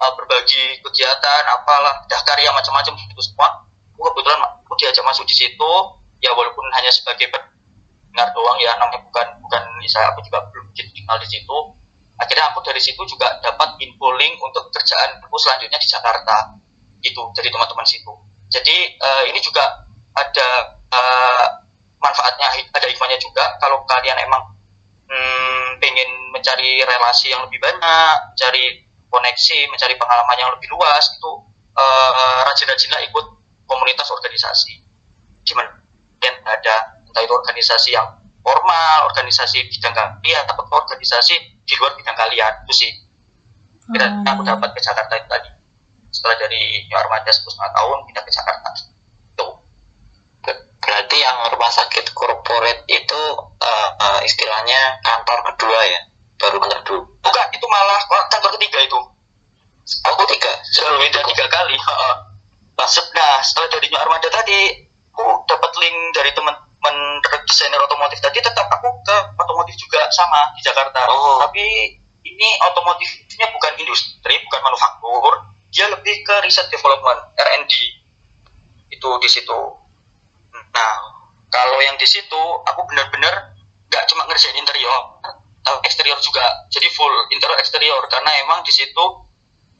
uh, 0.00 0.12
berbagi 0.16 0.80
kegiatan 0.84 1.42
apalah 1.60 2.04
dah 2.08 2.20
karya 2.24 2.52
macam-macam 2.52 2.96
itu 2.96 3.22
semua. 3.24 3.68
Aku 3.96 4.12
kebetulan 4.12 4.40
aku 4.64 4.76
diajak 4.76 5.04
masuk 5.08 5.24
di 5.24 5.32
situ 5.32 5.72
ya 6.26 6.34
walaupun 6.34 6.66
hanya 6.74 6.90
sebagai 6.90 7.30
pendengar 7.30 8.34
doang 8.34 8.58
ya 8.58 8.74
namanya 8.74 8.98
bukan 9.06 9.26
bukan 9.46 9.62
saya 9.86 10.10
aku 10.10 10.26
juga 10.26 10.42
belum 10.50 10.66
tinggal 10.74 11.16
di 11.22 11.28
situ. 11.30 11.56
Akhirnya 12.16 12.48
aku 12.50 12.64
dari 12.64 12.80
situ 12.80 12.98
juga 13.06 13.28
dapat 13.44 13.76
info 13.78 14.08
link 14.16 14.40
untuk 14.40 14.72
kerjaan 14.72 15.20
aku 15.22 15.36
selanjutnya 15.38 15.78
di 15.78 15.86
Jakarta. 15.86 16.36
Itu 17.04 17.30
dari 17.36 17.52
teman-teman 17.52 17.86
situ. 17.86 18.10
Jadi 18.50 18.98
uh, 18.98 19.22
ini 19.28 19.38
juga 19.38 19.84
ada 20.16 20.48
uh, 20.90 21.46
manfaatnya 22.00 22.50
ada 22.72 22.86
hikmahnya 22.88 23.20
juga. 23.20 23.44
Kalau 23.60 23.84
kalian 23.84 24.16
emang 24.16 24.42
hmm, 25.12 25.76
pengen 25.78 26.08
mencari 26.32 26.82
relasi 26.82 27.30
yang 27.30 27.44
lebih 27.46 27.60
banyak 27.60 28.16
mencari 28.32 28.82
koneksi 29.12 29.58
mencari 29.70 29.94
pengalaman 30.00 30.36
yang 30.40 30.50
lebih 30.56 30.72
luas 30.72 31.04
itu 31.12 31.32
uh, 31.76 32.40
rajin-rajinlah 32.48 33.04
ikut 33.12 33.26
komunitas 33.68 34.08
organisasi. 34.08 34.80
Gimana 35.44 35.75
yang 36.26 36.36
ada 36.42 36.76
entah 37.06 37.22
itu 37.22 37.32
organisasi 37.32 37.94
yang 37.94 38.06
formal, 38.42 39.10
organisasi 39.10 39.66
bidang 39.70 39.94
kalian, 39.94 40.44
atau 40.46 40.62
organisasi 40.66 41.34
di 41.66 41.74
luar 41.78 41.94
bidang 41.98 42.14
kalian 42.14 42.52
itu 42.66 42.72
sih. 42.86 42.92
Kira 43.90 44.06
hmm. 44.10 44.26
aku 44.26 44.42
dapat 44.42 44.70
ke 44.74 44.80
Jakarta 44.82 45.14
itu 45.18 45.28
tadi. 45.30 45.50
Setelah 46.10 46.36
dari 46.38 46.86
New 46.86 46.98
Armada 46.98 47.30
10 47.30 47.46
tahun 47.46 47.98
pindah 48.06 48.22
ke 48.22 48.32
Jakarta. 48.34 48.68
Itu. 49.34 49.46
Berarti 50.82 51.16
yang 51.18 51.38
rumah 51.50 51.70
sakit 51.70 52.14
korporat 52.14 52.86
itu 52.86 53.20
uh, 53.62 53.90
uh, 53.98 54.20
istilahnya 54.22 55.02
kantor 55.02 55.42
kedua 55.54 55.78
ya? 55.86 56.00
Baru 56.38 56.62
kantor 56.62 56.78
kedua? 56.82 57.00
Bukan, 57.22 57.46
itu 57.50 57.66
malah 57.66 58.00
kantor 58.30 58.50
ketiga 58.58 58.78
itu. 58.86 58.98
Oh, 59.86 60.14
ketiga? 60.26 60.50
Sudah 60.66 60.98
beda 60.98 61.20
tiga 61.22 61.46
kali. 61.46 61.78
Nah, 62.76 62.88
setelah 62.90 63.70
dari 63.70 63.86
New 63.90 63.98
Armada 64.02 64.28
tadi, 64.30 64.58
aku 64.68 64.85
link 65.80 65.96
dari 66.16 66.30
teman-teman 66.32 66.96
desainer 67.46 67.80
otomotif 67.82 68.18
tadi 68.20 68.42
tetap 68.42 68.66
aku 68.68 68.88
ke 69.02 69.16
otomotif 69.38 69.74
juga 69.78 70.06
sama 70.12 70.52
di 70.56 70.60
Jakarta. 70.64 71.08
Oh. 71.08 71.38
tapi 71.42 71.96
ini 72.26 72.48
otomotifnya 72.66 73.46
bukan 73.54 73.72
industri 73.78 74.34
bukan 74.46 74.60
manufaktur 74.66 75.46
dia 75.70 75.86
lebih 75.92 76.24
ke 76.26 76.34
riset 76.42 76.66
development 76.72 77.36
R&D 77.36 77.72
itu 78.90 79.10
di 79.20 79.28
situ. 79.28 79.60
Nah 80.72 80.94
kalau 81.52 81.78
yang 81.84 81.96
di 82.00 82.08
situ 82.08 82.42
aku 82.64 82.80
benar-benar 82.90 83.56
nggak 83.86 84.04
cuma 84.10 84.26
ngerjain 84.26 84.56
interior 84.58 85.16
tapi 85.66 85.82
eksterior 85.82 86.18
juga. 86.22 86.46
Jadi 86.70 86.86
full 86.94 87.10
interior 87.34 87.58
eksterior. 87.58 88.06
Karena 88.06 88.30
emang 88.46 88.62
di 88.62 88.70
situ 88.70 89.04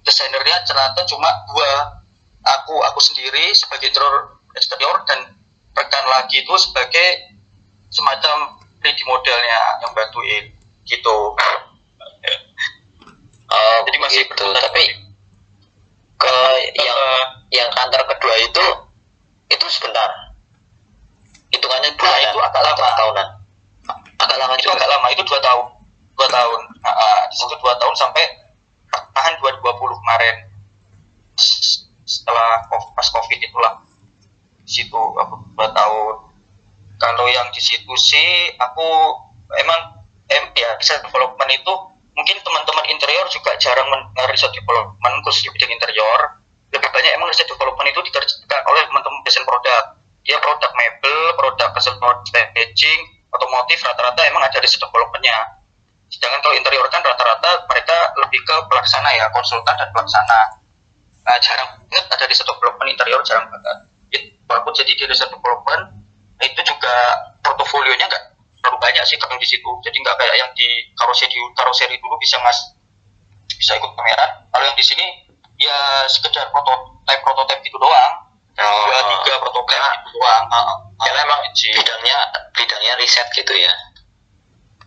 desainernya 0.03 0.67
ternyata 0.67 1.07
cuma 1.07 1.31
dua. 1.47 2.03
Aku 2.47 2.79
aku 2.83 2.99
sendiri 3.03 3.55
sebagai 3.55 3.91
interior 3.91 4.43
eksterior 4.55 5.03
dan 5.07 5.36
rekan 5.77 6.05
lagi 6.09 6.41
itu 6.41 6.55
sebagai 6.57 7.37
semacam 7.93 8.57
3D 8.81 8.99
modelnya 9.05 9.61
yang 9.85 9.93
bantuin 9.93 10.45
gitu. 10.89 11.17
Oh 13.47 13.79
jadi 13.87 13.99
masih 14.03 14.27
gitu. 14.27 14.47
tapi 14.51 14.83
ke 16.17 16.35
yang 16.81 16.97
uh, 16.97 17.25
yang 17.53 17.69
kantor 17.77 18.03
kedua 18.11 18.35
itu 18.43 18.65
itu 19.53 19.67
sebentar. 19.71 20.35
Hitungannya 21.55 21.95
dua 21.95 22.11
nah, 22.11 22.19
itu 22.27 22.39
agak 22.43 22.63
lama. 22.67 22.89
tahunan 22.99 23.29
agak 24.19 24.37
lama 24.41 24.53
itu 24.59 24.67
juga. 24.67 24.83
agak 24.83 24.89
lama. 24.91 25.07
Itu 25.15 25.23
dua 25.23 25.41
tahun. 25.45 25.67
Dua 26.17 26.29
tahun. 26.33 26.61
Nah, 26.83 26.95
uh, 26.95 27.21
itu 27.31 27.57
dua 27.63 27.75
tahun 27.79 27.95
sampai 27.95 28.25
tahan 28.91 29.35
2020 29.39 30.01
kemarin. 30.03 30.37
Setelah 32.07 32.65
pas 32.71 33.09
covid 33.13 33.39
itulah 33.39 33.83
situ 34.67 34.99
aku 34.99 35.35
dua 35.55 35.71
tahun. 35.71 36.17
Kalau 36.97 37.27
yang 37.31 37.49
di 37.55 37.63
situ 37.63 37.93
sih 38.03 38.53
aku 38.59 38.89
emang 39.63 40.03
em 40.27 40.45
ya 40.59 40.75
riset 40.77 41.01
development 41.07 41.51
itu 41.55 41.73
mungkin 42.19 42.37
teman-teman 42.43 42.85
interior 42.91 43.27
juga 43.31 43.55
jarang 43.63 43.87
mendengar 43.87 44.27
riset 44.33 44.51
development 44.51 45.15
khusus 45.23 45.47
di 45.47 45.51
bidang 45.55 45.71
interior. 45.71 46.43
Lebih 46.75 46.91
banyak 46.91 47.13
emang 47.15 47.31
riset 47.31 47.47
development 47.47 47.87
itu 47.89 48.01
dikerjakan 48.11 48.63
oleh 48.67 48.83
teman-teman 48.91 49.23
desain 49.23 49.47
produk. 49.47 50.03
Dia 50.27 50.43
produk 50.43 50.71
mebel 50.75 51.19
produk 51.39 51.69
custom 51.71 51.95
packaging 52.03 53.01
otomotif 53.31 53.79
rata-rata 53.87 54.21
emang 54.27 54.43
ada 54.43 54.59
riset 54.59 54.83
developmentnya. 54.83 55.63
Sedangkan 56.11 56.43
kalau 56.43 56.55
interior 56.59 56.87
kan 56.91 57.05
rata-rata 57.07 57.71
mereka 57.71 57.97
lebih 58.19 58.41
ke 58.43 58.57
pelaksana 58.67 59.15
ya 59.15 59.31
konsultan 59.31 59.75
dan 59.79 59.89
pelaksana. 59.95 60.41
Nah, 61.27 61.39
jarang 61.43 61.69
banget 61.87 62.07
ada 62.11 62.25
riset 62.27 62.47
development 62.47 62.89
interior 62.91 63.21
jarang 63.23 63.47
banget 63.47 63.96
walaupun 64.47 64.73
jadi 64.75 64.93
di 64.95 65.05
research 65.07 65.31
development 65.31 66.03
itu 66.43 66.61
juga 66.67 66.95
portofolionya 67.43 68.07
nggak 68.07 68.25
terlalu 68.61 68.79
banyak 68.83 69.05
sih 69.07 69.17
kalau 69.19 69.39
di 69.39 69.47
situ. 69.47 69.71
Jadi 69.87 69.97
nggak 70.03 70.17
kayak 70.19 70.37
yang 70.37 70.51
di 70.59 70.69
karoseri 70.99 71.39
karoseri 71.55 71.97
dulu 72.03 72.19
bisa 72.19 72.39
mas 72.43 72.75
bisa 73.57 73.73
ikut 73.79 73.89
pameran 73.97 74.31
kalau 74.53 74.65
yang 74.69 74.77
di 74.77 74.85
sini 74.85 75.07
ya 75.57 76.05
sekedar 76.11 76.53
prototype 76.53 77.23
prototype 77.25 77.63
itu 77.65 77.79
doang. 77.79 78.13
Oh, 78.57 78.89
dua 78.89 79.01
tiga 79.21 79.37
prototype 79.37 79.69
karena, 79.69 79.89
itu 80.01 80.09
doang. 80.17 80.45
Karena 80.97 81.21
emang 81.29 81.41
bidangnya 81.53 82.19
bidangnya 82.57 82.93
riset 82.97 83.29
gitu 83.37 83.53
ya. 83.53 83.73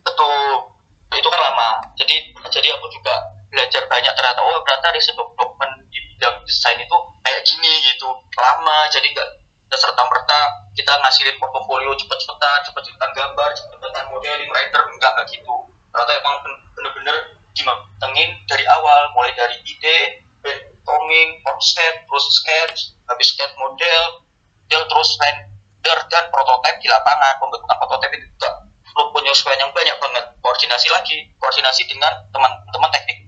Betul. 0.02 0.74
Itu 1.10 1.28
kan 1.30 1.40
lama. 1.42 1.82
Jadi 1.98 2.34
jadi 2.50 2.68
aku 2.74 2.86
juga 2.90 3.14
belajar 3.50 3.82
banyak 3.90 4.14
ternyata 4.14 4.40
oh 4.46 4.62
ternyata 4.62 4.94
riset 4.94 5.14
development 5.18 5.74
di 5.90 5.98
bidang 6.14 6.38
desain 6.46 6.78
itu 6.78 6.96
kayak 7.22 7.42
gini 7.46 7.70
gitu. 7.90 8.08
Lama 8.38 8.86
jadi 8.90 9.06
nggak 9.10 9.30
serta 9.78 10.02
merta 10.10 10.40
kita 10.74 10.92
ngasilin 11.02 11.36
portofolio 11.38 11.94
cepet-cepetan, 11.94 12.58
cepet-cepetan 12.66 13.10
gambar, 13.14 13.48
cepet-cepetan 13.54 14.04
modeling, 14.10 14.50
writer, 14.50 14.82
enggak 14.90 15.12
kayak 15.18 15.28
gitu. 15.30 15.54
Ternyata 15.90 16.12
emang 16.22 16.36
bener-bener 16.74 17.16
dimatengin 17.54 18.30
dari 18.46 18.64
awal, 18.66 19.10
mulai 19.14 19.34
dari 19.34 19.58
ide, 19.66 20.22
brainstorming, 20.42 21.42
konsep, 21.42 21.92
terus 22.06 22.26
sketch, 22.34 22.78
habis 23.10 23.34
sketch 23.34 23.54
model, 23.58 24.22
model 24.70 24.82
terus 24.86 25.10
render 25.18 25.98
dan 26.10 26.24
prototipe 26.30 26.78
di 26.78 26.88
lapangan. 26.88 27.42
Pembentukan 27.42 27.76
prototipe 27.82 28.14
itu 28.22 28.26
juga 28.38 28.50
perlu 28.94 29.06
penyesuaian 29.14 29.60
yang 29.66 29.72
banyak 29.74 29.96
banget. 29.98 30.24
Koordinasi 30.38 30.88
lagi, 30.94 31.16
koordinasi 31.42 31.82
dengan 31.90 32.14
teman-teman 32.30 32.90
teknik, 32.94 33.18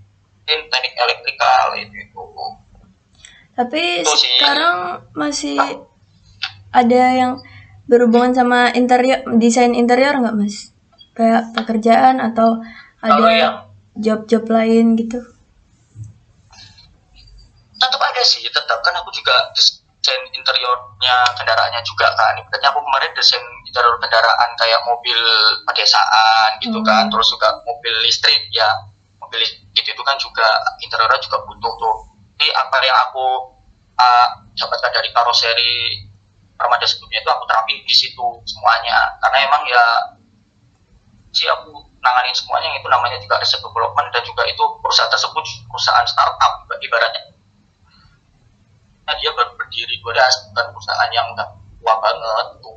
teknik 0.47 0.93
elektrikal 0.95 1.75
itu. 1.75 1.99
Tapi 3.53 4.01
Itu 4.01 4.15
sih. 4.17 4.39
sekarang 4.41 5.05
masih 5.13 5.61
ada 6.73 7.03
yang 7.13 7.33
berhubungan 7.87 8.33
sama 8.33 8.73
interior, 8.73 9.21
desain 9.37 9.77
interior 9.77 10.17
nggak 10.17 10.35
mas? 10.35 10.73
Kayak 11.13 11.53
pekerjaan 11.53 12.19
atau 12.19 12.65
ada 13.05 13.69
job-job 13.95 14.49
lain 14.49 14.97
gitu? 14.97 15.21
tetap 17.83 17.99
ada 17.99 18.23
sih 18.23 18.47
tetap 18.47 18.79
kan 18.87 18.95
aku 18.95 19.11
juga 19.11 19.35
desain 19.59 20.23
interiornya 20.31 21.17
kendaraannya 21.35 21.83
juga 21.83 22.15
kan 22.15 22.39
ibaratnya 22.39 22.71
aku 22.71 22.79
kemarin 22.79 23.11
desain 23.19 23.43
interior 23.67 23.99
kendaraan 23.99 24.51
kayak 24.55 24.81
mobil 24.87 25.19
pedesaan 25.67 26.63
gitu 26.63 26.79
Hmm. 26.79 26.87
kan 26.87 27.05
terus 27.11 27.27
juga 27.35 27.59
mobil 27.67 27.95
listrik 28.07 28.47
ya 28.55 28.71
mobil 29.19 29.43
listrik 29.43 29.83
itu 29.83 30.03
kan 30.07 30.15
juga 30.23 30.47
interiornya 30.79 31.19
juga 31.27 31.43
butuh 31.43 31.73
tuh 31.75 31.97
tapi 32.39 32.47
apa 32.55 32.77
yang 32.87 32.99
aku 33.11 33.27
uh, 33.99 34.29
dapatkan 34.55 34.91
dari 34.95 35.11
karoseri 35.11 36.07
Armada 36.62 36.87
sebelumnya 36.87 37.18
itu 37.20 37.31
aku 37.31 37.44
terapin 37.51 37.79
di 37.83 37.94
situ 37.94 38.27
semuanya 38.46 39.18
karena 39.18 39.38
emang 39.51 39.62
ya 39.66 39.85
sih 41.35 41.51
aku 41.51 41.75
nanganin 41.98 42.35
semuanya 42.37 42.70
itu 42.79 42.87
namanya 42.87 43.18
juga 43.18 43.42
riset 43.42 43.59
development 43.59 44.09
dan 44.14 44.22
juga 44.22 44.46
itu 44.46 44.62
perusahaan 44.79 45.11
tersebut 45.11 45.44
perusahaan 45.66 46.07
startup 46.07 46.70
ibaratnya 46.79 47.33
Nah, 49.03 49.14
dia 49.18 49.31
baru 49.35 49.53
berdiri 49.59 49.98
dua 49.98 50.14
bukan 50.14 50.66
perusahaan 50.72 51.11
yang 51.11 51.27
udah 51.35 51.48
tua 51.83 51.94
banget 51.98 52.46
tuh. 52.62 52.72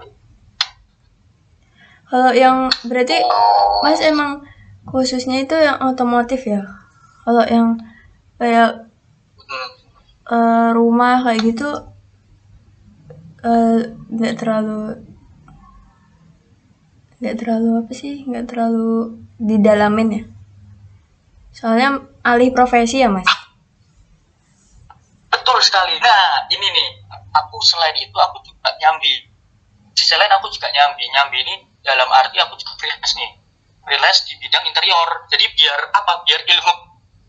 Kalau 2.06 2.32
yang 2.34 2.58
berarti 2.86 3.18
Oh, 3.26 3.82
mas 3.82 4.02
emang 4.02 4.46
khususnya 4.86 5.42
itu 5.42 5.56
yang 5.58 5.82
otomotif 5.82 6.46
ya? 6.46 6.66
Kalau 7.26 7.46
yang 7.46 7.78
kayak 8.38 8.90
hmm, 9.38 9.70
eh, 10.34 10.70
rumah 10.74 11.26
kayak 11.26 11.42
gitu 11.56 11.70
eh, 13.46 13.80
nggak 14.10 14.36
terlalu 14.42 15.00
nggak 17.22 17.36
terlalu 17.40 17.70
apa 17.80 17.94
sih 17.94 18.26
nggak 18.26 18.46
terlalu 18.50 19.22
didalamin 19.40 20.10
ya 20.12 20.24
soalnya 21.56 22.04
alih 22.26 22.52
profesi 22.52 23.00
ya 23.00 23.08
mas 23.08 23.46
betul 25.46 25.62
sekali. 25.62 25.94
Nah, 26.02 26.50
ini 26.50 26.68
nih, 26.68 26.90
aku 27.38 27.62
selain 27.62 27.94
itu 28.02 28.18
aku 28.18 28.42
juga 28.42 28.74
nyambi. 28.82 29.30
Di 29.94 30.02
sisi 30.02 30.18
lain 30.18 30.34
aku 30.34 30.50
juga 30.50 30.74
nyambi. 30.74 31.06
Nyambi 31.06 31.38
ini 31.46 31.56
dalam 31.86 32.10
arti 32.10 32.42
aku 32.42 32.58
juga 32.58 32.74
freelance 32.82 33.14
nih. 33.14 33.30
Freelance 33.86 34.26
di 34.26 34.42
bidang 34.42 34.66
interior. 34.66 35.10
Jadi 35.30 35.46
biar 35.54 35.80
apa? 35.94 36.26
Biar 36.26 36.42
ilmu 36.44 36.76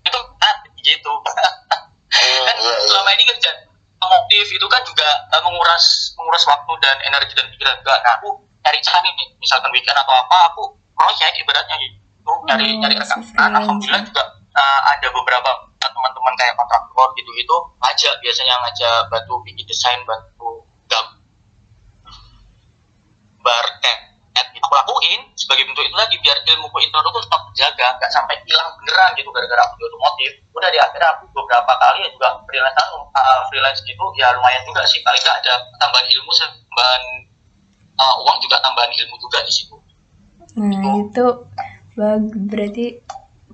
itu 0.01 0.21
nanti 0.41 0.69
gitu. 0.81 1.13
Hmm, 1.13 2.41
kan 2.49 2.57
iya, 2.57 2.73
iya. 2.73 2.75
selama 2.89 3.11
ini 3.13 3.23
kerja 3.29 3.51
motif 4.09 4.47
itu 4.51 4.67
kan 4.71 4.83
juga 4.87 5.07
eh, 5.35 5.43
menguras 5.43 6.15
menguras 6.17 6.45
waktu 6.47 6.73
dan 6.83 6.97
energi 7.07 7.35
dan 7.37 7.47
pikiran 7.51 7.77
juga. 7.83 7.95
Nah, 8.03 8.13
aku 8.19 8.29
cari 8.65 8.79
cara 8.83 8.99
nih, 9.03 9.29
misalkan 9.39 9.71
weekend 9.71 9.99
atau 9.99 10.15
apa, 10.15 10.37
aku 10.51 10.63
proyek 10.97 11.35
ibaratnya 11.39 11.77
gitu, 11.79 11.97
nyari 12.51 12.75
Oh, 12.75 12.79
nyari 12.83 12.95
masih 12.99 13.15
rekaman. 13.23 13.31
freelance 13.31 13.57
Alhamdulillah 13.63 14.03
juga 14.03 14.23
eh, 14.57 14.81
ada 14.91 15.09
beberapa 15.15 15.51
teman-teman 15.79 16.35
kayak 16.35 16.55
kontraktor 16.59 17.09
gitu 17.15 17.31
itu 17.39 17.57
ngajak 17.81 18.15
biasanya 18.21 18.55
ngajak 18.67 19.07
bantu 19.09 19.39
bikin 19.47 19.65
desain, 19.69 20.01
bantu 20.05 20.67
gambar 20.91 21.15
kayak. 23.81 24.01
Aku 24.37 24.75
lakuin 24.75 25.21
sebagai 25.39 25.65
bentuk 25.69 25.85
itu 25.87 25.97
lagi 25.97 26.17
biar 26.21 26.37
ilmuku 26.43 26.79
itu 26.83 26.97
tuh 26.97 27.13
tetap 27.23 27.41
terjaga 27.53 27.87
nggak 27.97 28.11
sampai 28.13 28.35
hilang 28.43 28.69
beneran 28.83 29.11
gitu 29.15 29.29
gara-gara 29.31 29.63
aku 29.65 29.75
di 29.79 29.85
otomotif. 29.87 30.31
Udah 30.57 30.69
di 30.73 30.79
akhirnya 30.81 31.09
aku 31.15 31.23
beberapa 31.31 31.73
kali 31.79 31.99
ya 32.03 32.09
juga 32.11 32.29
freelance 32.45 32.79
uh, 33.15 33.41
freelance 33.49 33.81
gitu 33.87 34.05
ya 34.19 34.35
lumayan 34.35 34.63
juga 34.67 34.83
sih 34.89 35.01
paling 35.07 35.23
nggak 35.23 35.37
ada 35.45 35.55
tambahan 35.79 36.07
ilmu 36.11 36.31
tambahan 36.35 37.03
uh, 37.97 38.17
uang 38.27 38.39
juga 38.43 38.57
tambahan 38.61 38.93
ilmu 38.93 39.15
juga 39.23 39.39
di 39.45 39.53
situ. 39.53 39.77
Nah 40.57 40.97
itu 41.05 41.27
bag 41.97 42.25
berarti 42.49 42.87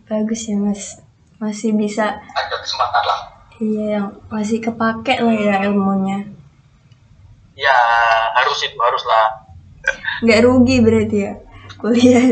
bagus 0.06 0.46
ya 0.46 0.56
mas. 0.58 1.02
Masih 1.42 1.74
bisa 1.74 2.22
ada 2.22 2.56
kesempatan 2.62 3.02
lah. 3.02 3.20
Iya 3.58 3.84
yang 3.98 4.08
masih 4.30 4.62
kepake 4.62 5.18
lah 5.18 5.34
ya 5.34 5.54
ilmunya. 5.66 6.30
Ya 7.58 7.78
harus 8.38 8.58
itu 8.62 8.78
harus 8.78 9.02
lah 9.04 9.41
nggak 10.22 10.40
rugi 10.46 10.76
berarti 10.80 11.18
ya? 11.26 11.32
Kuliah 11.80 12.26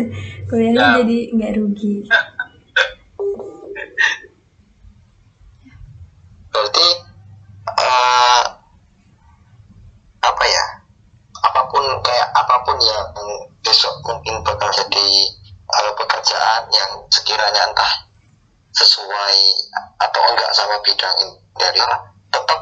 kuliahnya 0.46 0.78
Ya. 0.78 0.90
jadi 1.02 1.18
nggak 1.34 1.52
rugi. 1.58 1.94
Berarti 6.50 6.86
eh, 7.70 8.42
apa 10.20 10.44
ya? 10.46 10.64
Apa 11.40 11.60
pun 11.72 11.84
kayak 12.04 12.28
apa 12.36 12.54
pun 12.66 12.76
yang 12.78 13.10
besok 13.64 13.94
mungkin 14.04 14.42
bakal 14.44 14.68
jadi 14.74 15.06
eh, 15.70 15.92
pekerjaan 15.96 16.62
yang 16.70 16.90
sekiranya 17.10 17.70
entah 17.70 17.92
sesuai 18.70 19.38
atau 19.98 20.20
enggak 20.30 20.50
sama 20.54 20.78
bidang 20.86 21.16
interior 21.26 21.90
tetap 22.30 22.60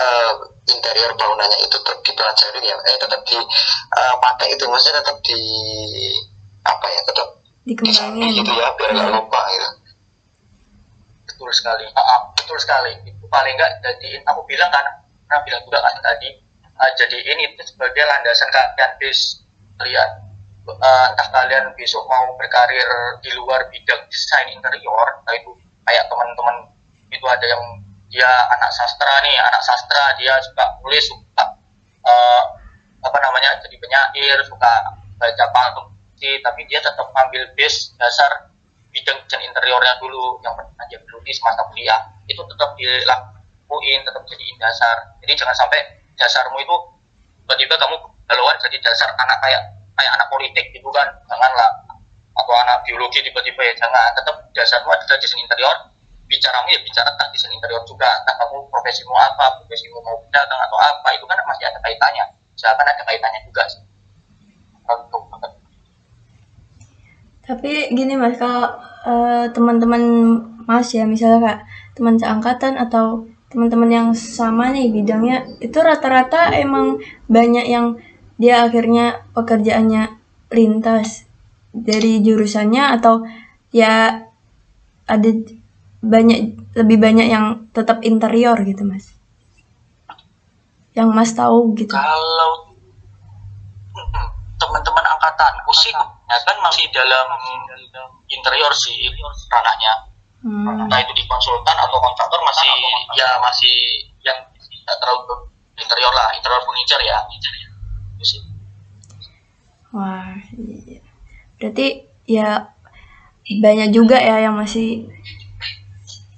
eh, 0.00 0.32
interior 0.72 1.12
bangunannya 1.14 1.58
itu 1.60 1.76
tetap 1.76 1.98
dipelajari 2.00 2.60
ya 2.64 2.76
eh 2.88 2.96
tetap 2.96 3.20
dipakai 3.26 4.48
itu 4.56 4.64
maksudnya 4.66 5.04
tetap 5.04 5.16
di 5.20 5.40
apa 6.64 6.86
ya 6.88 7.00
tetap 7.04 7.28
dikembangin. 7.68 8.40
gitu 8.40 8.52
ya 8.56 8.66
biar 8.76 8.90
nggak 8.96 9.10
lupa 9.12 9.40
gitu. 9.52 9.68
Betul 11.28 11.50
sekali 11.56 11.84
Ah, 11.96 12.20
betul 12.36 12.58
sekali. 12.60 12.92
Itu 13.04 13.24
paling 13.28 13.54
nggak 13.56 13.72
jadiin 13.84 14.22
aku 14.24 14.40
bilang 14.48 14.68
kan 14.72 14.84
pernah 15.28 15.40
bilang 15.44 15.62
juga 15.64 15.78
kan 15.84 15.94
tadi 16.00 16.28
ah, 16.80 16.90
jadiin 16.96 17.38
itu 17.44 17.62
sebagai 17.64 18.04
landasan 18.08 18.48
kalian 18.48 18.92
bis. 18.96 19.44
Kalian 19.80 20.30
Eh, 20.70 21.06
entah 21.10 21.28
kalian 21.34 21.72
besok 21.74 22.06
mau 22.06 22.30
berkarir 22.38 22.86
di 23.24 23.30
luar 23.34 23.66
bidang 23.72 24.06
desain 24.06 24.46
interior 24.54 25.08
entah 25.18 25.34
itu 25.34 25.50
kayak 25.82 26.06
teman-teman 26.06 26.56
itu 27.10 27.26
ada 27.26 27.42
yang 27.42 27.64
dia 28.10 28.26
anak 28.26 28.70
sastra 28.74 29.22
nih 29.22 29.38
anak 29.38 29.62
sastra 29.62 30.18
dia 30.18 30.34
suka 30.42 30.64
nulis 30.82 31.06
suka 31.06 31.44
eh, 32.04 32.42
apa 33.00 33.18
namanya 33.22 33.56
jadi 33.62 33.76
penyair 33.78 34.38
suka 34.44 34.72
baca 35.16 35.44
pantun 35.54 35.90
tapi 36.20 36.68
dia 36.68 36.84
tetap 36.84 37.08
ambil 37.16 37.48
base 37.56 37.96
dasar 37.96 38.52
bidang 38.90 39.16
desain 39.24 39.40
interiornya 39.46 39.96
dulu 40.02 40.36
yang 40.44 40.52
pernah 40.52 40.84
dia 40.90 41.00
geluti 41.06 41.32
semasa 41.32 41.64
kuliah. 41.70 42.00
Itu 42.26 42.42
tetap 42.44 42.76
dilakuin 42.76 44.00
tetap 44.04 44.22
jadiin 44.26 44.56
dasar. 44.60 45.16
Jadi 45.24 45.32
jangan 45.38 45.56
sampai 45.56 45.80
dasarmu 46.18 46.58
itu 46.60 46.76
tiba-tiba 47.46 47.74
kamu 47.80 47.96
keluar 48.28 48.54
jadi 48.60 48.76
dasar 48.84 49.10
anak 49.16 49.38
kayak 49.40 49.62
kayak 49.96 50.12
anak 50.18 50.28
politik 50.28 50.66
gitu 50.74 50.88
kan. 50.92 51.08
Janganlah. 51.30 51.70
Atau 52.36 52.54
anak 52.54 52.82
biologi 52.84 53.24
tiba-tiba 53.24 53.62
ya 53.64 53.74
jangan. 53.78 54.10
Tetap 54.18 54.36
dasarmu 54.52 54.90
adalah 54.90 55.16
desain 55.16 55.40
interior 55.40 55.76
bicaramu 56.30 56.70
ya 56.70 56.78
bicara 56.86 57.10
tentang 57.18 57.34
desain 57.34 57.50
interior 57.50 57.82
juga. 57.82 58.06
Entah 58.06 58.38
kamu 58.38 58.70
profesimu 58.70 59.10
apa 59.18 59.58
profesimu 59.58 59.98
mau 60.00 60.16
dagang 60.30 60.60
atau 60.62 60.78
apa 60.78 61.08
itu 61.18 61.26
kan 61.26 61.42
masih 61.42 61.66
ada 61.66 61.78
kaitannya. 61.82 62.24
Misalkan 62.54 62.86
ada 62.86 63.02
kaitannya 63.02 63.40
juga 63.42 63.62
sih. 63.66 63.82
Untuk 64.86 65.22
Tapi 67.50 67.90
gini 67.90 68.14
mas, 68.14 68.38
kalau 68.38 68.78
eh, 69.02 69.50
teman-teman 69.50 70.02
mas 70.70 70.94
ya, 70.94 71.02
misalnya 71.02 71.42
kak 71.42 71.58
teman 71.98 72.14
seangkatan 72.14 72.78
atau 72.78 73.26
teman-teman 73.50 73.90
yang 73.90 74.08
sama 74.14 74.70
nih 74.70 74.94
bidangnya, 74.94 75.50
itu 75.58 75.74
rata-rata 75.82 76.54
emang 76.54 77.02
banyak 77.26 77.66
yang 77.66 77.98
dia 78.38 78.62
akhirnya 78.62 79.26
pekerjaannya 79.34 80.14
lintas 80.54 81.26
dari 81.74 82.22
jurusannya 82.22 83.02
atau 83.02 83.26
ya 83.74 84.26
ada 85.10 85.30
banyak 86.00 86.56
lebih 86.76 86.96
banyak 86.96 87.28
yang 87.28 87.68
tetap 87.76 88.00
interior 88.02 88.56
gitu 88.64 88.82
mas. 88.84 89.12
Yang 90.96 91.08
mas 91.12 91.30
tahu 91.36 91.76
gitu. 91.76 91.92
kalau 91.92 92.72
teman-teman 94.60 95.04
angkatanku 95.16 95.72
sih 95.72 95.92
ya 96.28 96.36
kan 96.44 96.56
masih 96.60 96.84
dalam 96.92 97.28
interior 98.28 98.72
sih 98.76 99.08
ranahnya 99.48 100.10
Hmm. 100.40 100.88
entah 100.88 100.96
itu 101.04 101.12
di 101.12 101.20
konsultan 101.28 101.76
atau 101.76 102.00
kontraktor 102.00 102.40
masih 102.40 102.72
ya 103.12 103.28
masih 103.44 103.76
yang 104.24 104.40
tidak 104.56 104.96
terlalu 104.96 105.52
interior 105.76 106.08
lah 106.16 106.32
interior 106.32 106.64
furniture 106.64 107.04
ya 107.04 107.18
itu 108.16 108.24
sih 108.24 108.40
Wah, 109.90 110.38
iya. 110.54 111.02
Berarti 111.58 112.06
ya 112.24 112.72
banyak 113.58 113.90
juga 113.90 114.16
ya 114.22 114.38
yang 114.48 114.54
masih 114.54 115.10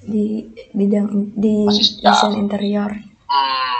di 0.02 0.50
bidang 0.74 1.34
di 1.38 1.66
desain 2.02 2.34
interior. 2.38 2.90
Hmm. 2.90 3.70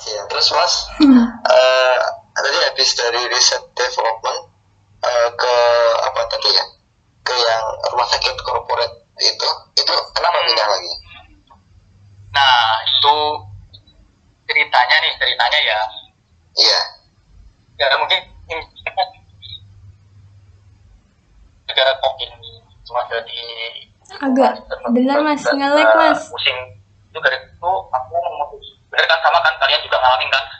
Ya. 0.00 0.24
Terus 0.32 0.48
mas, 0.56 0.74
uh, 0.96 1.98
tadi 2.32 2.58
habis 2.64 2.88
dari 2.96 3.20
riset 3.28 3.60
development 3.76 4.48
uh, 5.04 5.28
ke 5.36 5.54
apa 6.08 6.20
tadi 6.32 6.48
ya? 6.56 6.64
Ke 7.20 7.36
yang 7.36 7.64
rumah 7.92 8.08
sakit 8.08 8.32
korporat 8.40 8.88
itu, 9.20 9.48
itu 9.76 9.92
kenapa 10.16 10.40
hmm. 10.40 10.46
pindah 10.48 10.66
lagi? 10.72 10.92
Nah 12.32 12.60
itu 12.88 13.16
ceritanya 14.48 14.96
nih 15.04 15.12
ceritanya 15.20 15.58
ya. 15.60 15.80
Iya. 16.56 16.80
Yeah. 17.76 17.90
Ya 17.92 17.96
mungkin 18.00 18.20
negara 21.70 21.92
kok 22.02 22.14
ini 22.18 22.50
cuma 22.82 23.06
jadi 23.06 23.42
Agak 24.18 24.52
benar, 24.90 25.22
Mas. 25.22 25.46
Uh, 25.46 25.54
Mas. 25.94 26.20
Musim 26.34 26.56
itu 27.10 27.18
dari 27.22 27.38
itu 27.38 27.70
aku 27.70 28.10
memutus. 28.14 28.66
Benar 28.90 29.06
kan 29.06 29.18
sama 29.22 29.38
kan 29.42 29.54
kalian 29.62 29.80
juga 29.86 29.96
ngalamin 30.02 30.28
kan? 30.34 30.44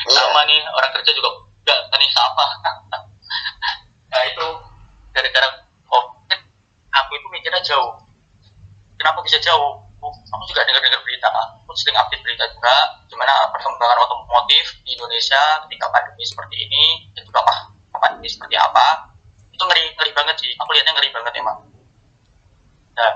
Iya. 0.00 0.16
sama 0.16 0.40
nih 0.48 0.64
orang 0.64 0.90
kerja 0.96 1.12
juga 1.12 1.28
enggak 1.60 1.78
tadi 1.92 2.06
sama. 2.08 2.46
nah 4.10 4.22
itu 4.24 4.46
gara-gara 5.12 5.48
covid 5.92 6.40
aku 6.88 7.10
itu 7.20 7.26
mikirnya 7.28 7.60
jauh. 7.60 8.00
Kenapa 8.96 9.20
bisa 9.20 9.36
jauh? 9.44 9.76
Aku 10.00 10.44
juga 10.48 10.64
dengar-dengar 10.64 11.04
berita, 11.04 11.28
aku 11.28 11.76
sering 11.76 11.92
update 12.00 12.24
berita 12.24 12.48
juga, 12.56 12.72
gimana 13.12 13.52
perkembangan 13.52 14.00
otomotif 14.08 14.80
di 14.88 14.96
Indonesia 14.96 15.40
ketika 15.68 15.92
pandemi 15.92 16.24
seperti 16.24 16.56
ini, 16.56 16.84
dan 17.12 17.28
juga 17.28 17.44
apa 17.44 17.54
pandemi 18.00 18.28
seperti 18.32 18.56
apa, 18.56 19.09
itu 19.60 19.68
ngeri 19.68 19.84
ngeri 19.92 20.12
banget 20.16 20.36
sih. 20.40 20.50
Aku 20.56 20.72
lihatnya 20.72 20.96
ngeri 20.96 21.12
banget 21.12 21.32
emang. 21.36 21.58
Ya, 22.96 23.06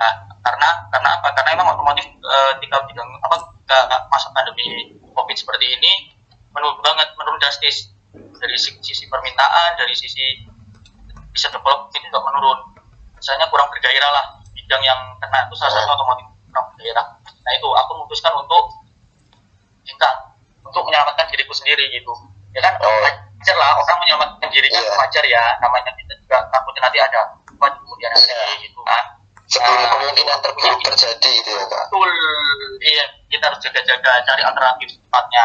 karena 0.45 0.69
karena 0.93 1.09
apa? 1.17 1.29
Karena 1.33 1.51
emang 1.57 1.73
otomotif 1.73 2.05
eh, 2.05 2.51
ketika 2.61 2.85
bidang 2.85 3.09
apa 3.25 3.37
ketika 3.65 3.81
masa 4.13 4.29
pandemi 4.37 4.93
covid 5.17 5.33
seperti 5.33 5.73
ini 5.73 6.13
menurun 6.53 6.77
banget 6.85 7.09
menurun 7.17 7.41
drastis. 7.41 7.89
Dari 8.15 8.55
sisi, 8.61 9.09
permintaan 9.11 9.75
dari 9.75 9.91
sisi 9.97 10.45
bisa 11.33 11.49
develop 11.49 11.89
itu 11.97 12.05
juga 12.13 12.21
menurun. 12.29 12.77
Misalnya 13.17 13.49
kurang 13.49 13.73
bergairah 13.73 14.11
lah 14.13 14.25
bidang 14.53 14.85
yang 14.85 15.01
kena 15.19 15.49
itu 15.49 15.57
salah 15.57 15.73
satu 15.81 15.97
otomotif 15.97 16.29
kurang 16.53 16.67
bergairah. 16.77 17.07
Nah 17.25 17.53
itu 17.57 17.69
aku 17.73 17.91
memutuskan 17.97 18.33
untuk 18.37 18.65
hengkang 19.89 20.17
untuk 20.61 20.85
menyelamatkan 20.85 21.25
diriku 21.33 21.57
sendiri 21.57 21.89
gitu. 21.89 22.13
Ya 22.53 22.61
kan? 22.63 22.77
Oh. 22.85 23.01
wajar 23.45 23.61
lah 23.61 23.77
orang 23.77 23.99
menyelamatkan 24.01 24.49
diri 24.49 24.69
kan 24.73 24.81
Iya. 24.81 24.95
wajar 24.97 25.25
ya 25.29 25.43
namanya 25.61 25.93
juga 26.35 26.51
takutnya 26.51 26.83
nanti 26.91 26.99
ada 26.99 27.21
apa 27.47 27.67
di 27.71 27.79
kemudian 27.79 28.11
hari 28.11 28.27
Iya. 28.27 28.67
gitu 28.67 28.81
kan? 28.83 29.05
Sebelum 29.47 29.79
Nah, 29.79 29.91
kemungkinan 29.95 30.39
terburuk 30.43 30.81
terjadi 30.83 31.31
gitu 31.31 31.51
ya 31.55 31.65
kak. 31.71 31.83
Betul. 31.87 32.11
Iya 32.83 33.05
kita 33.31 33.45
harus 33.47 33.61
jaga-jaga 33.63 34.11
cari 34.27 34.43
alternatif 34.43 34.87
secepatnya 34.91 35.45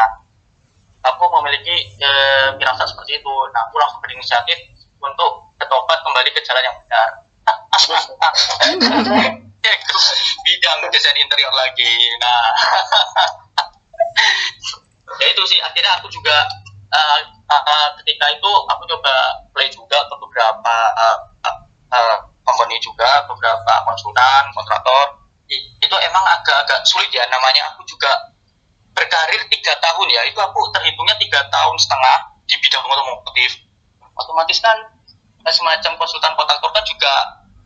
aku 1.06 1.22
memiliki 1.38 1.76
eh, 2.02 2.46
firasat 2.58 2.86
seperti 2.90 3.22
itu. 3.22 3.34
Nah 3.54 3.60
aku 3.70 3.78
langsung 3.78 4.02
berinisiatif 4.02 4.58
untuk 4.98 5.54
bertobat 5.62 6.02
kembali 6.02 6.28
ke 6.34 6.42
jalan 6.42 6.66
yang 6.66 6.76
benar. 6.82 7.08
Yaitu 9.62 9.96
bidang 10.42 10.78
desain 10.90 11.14
interior 11.14 11.54
lagi. 11.54 11.92
Nah. 12.18 12.42
Ya 15.20 15.26
itu 15.26 15.42
sih 15.44 15.58
akhirnya 15.60 16.00
aku 16.00 16.06
juga 16.08 16.32
eh, 16.90 17.20
eh, 17.50 17.88
ketika 18.02 18.26
itu 18.34 18.50
aku 18.66 18.82
coba 18.86 19.14
play 19.54 19.70
juga 19.70 19.98
ke 20.06 20.14
beberapa 20.18 20.74
eh, 20.98 21.18
eh, 21.94 22.18
company 22.42 22.76
juga 22.82 23.26
beberapa 23.30 23.72
konsultan 23.86 24.50
kontraktor. 24.54 25.22
Itu 25.82 25.96
emang 25.98 26.22
agak-agak 26.22 26.86
sulit 26.86 27.10
ya 27.10 27.26
namanya 27.26 27.74
aku 27.74 27.82
juga 27.86 28.10
berkarir 28.94 29.42
tiga 29.50 29.74
tahun 29.78 30.06
ya. 30.10 30.22
Itu 30.26 30.38
aku 30.38 30.70
terhitungnya 30.74 31.14
tiga 31.18 31.46
tahun 31.50 31.76
setengah 31.78 32.16
di 32.46 32.54
bidang 32.58 32.86
otomotif. 32.86 33.50
Otomatis 34.14 34.58
kan 34.62 34.76
semacam 35.50 35.92
konsultan 35.98 36.34
kontraktor 36.38 36.70
kan 36.70 36.84
juga 36.86 37.12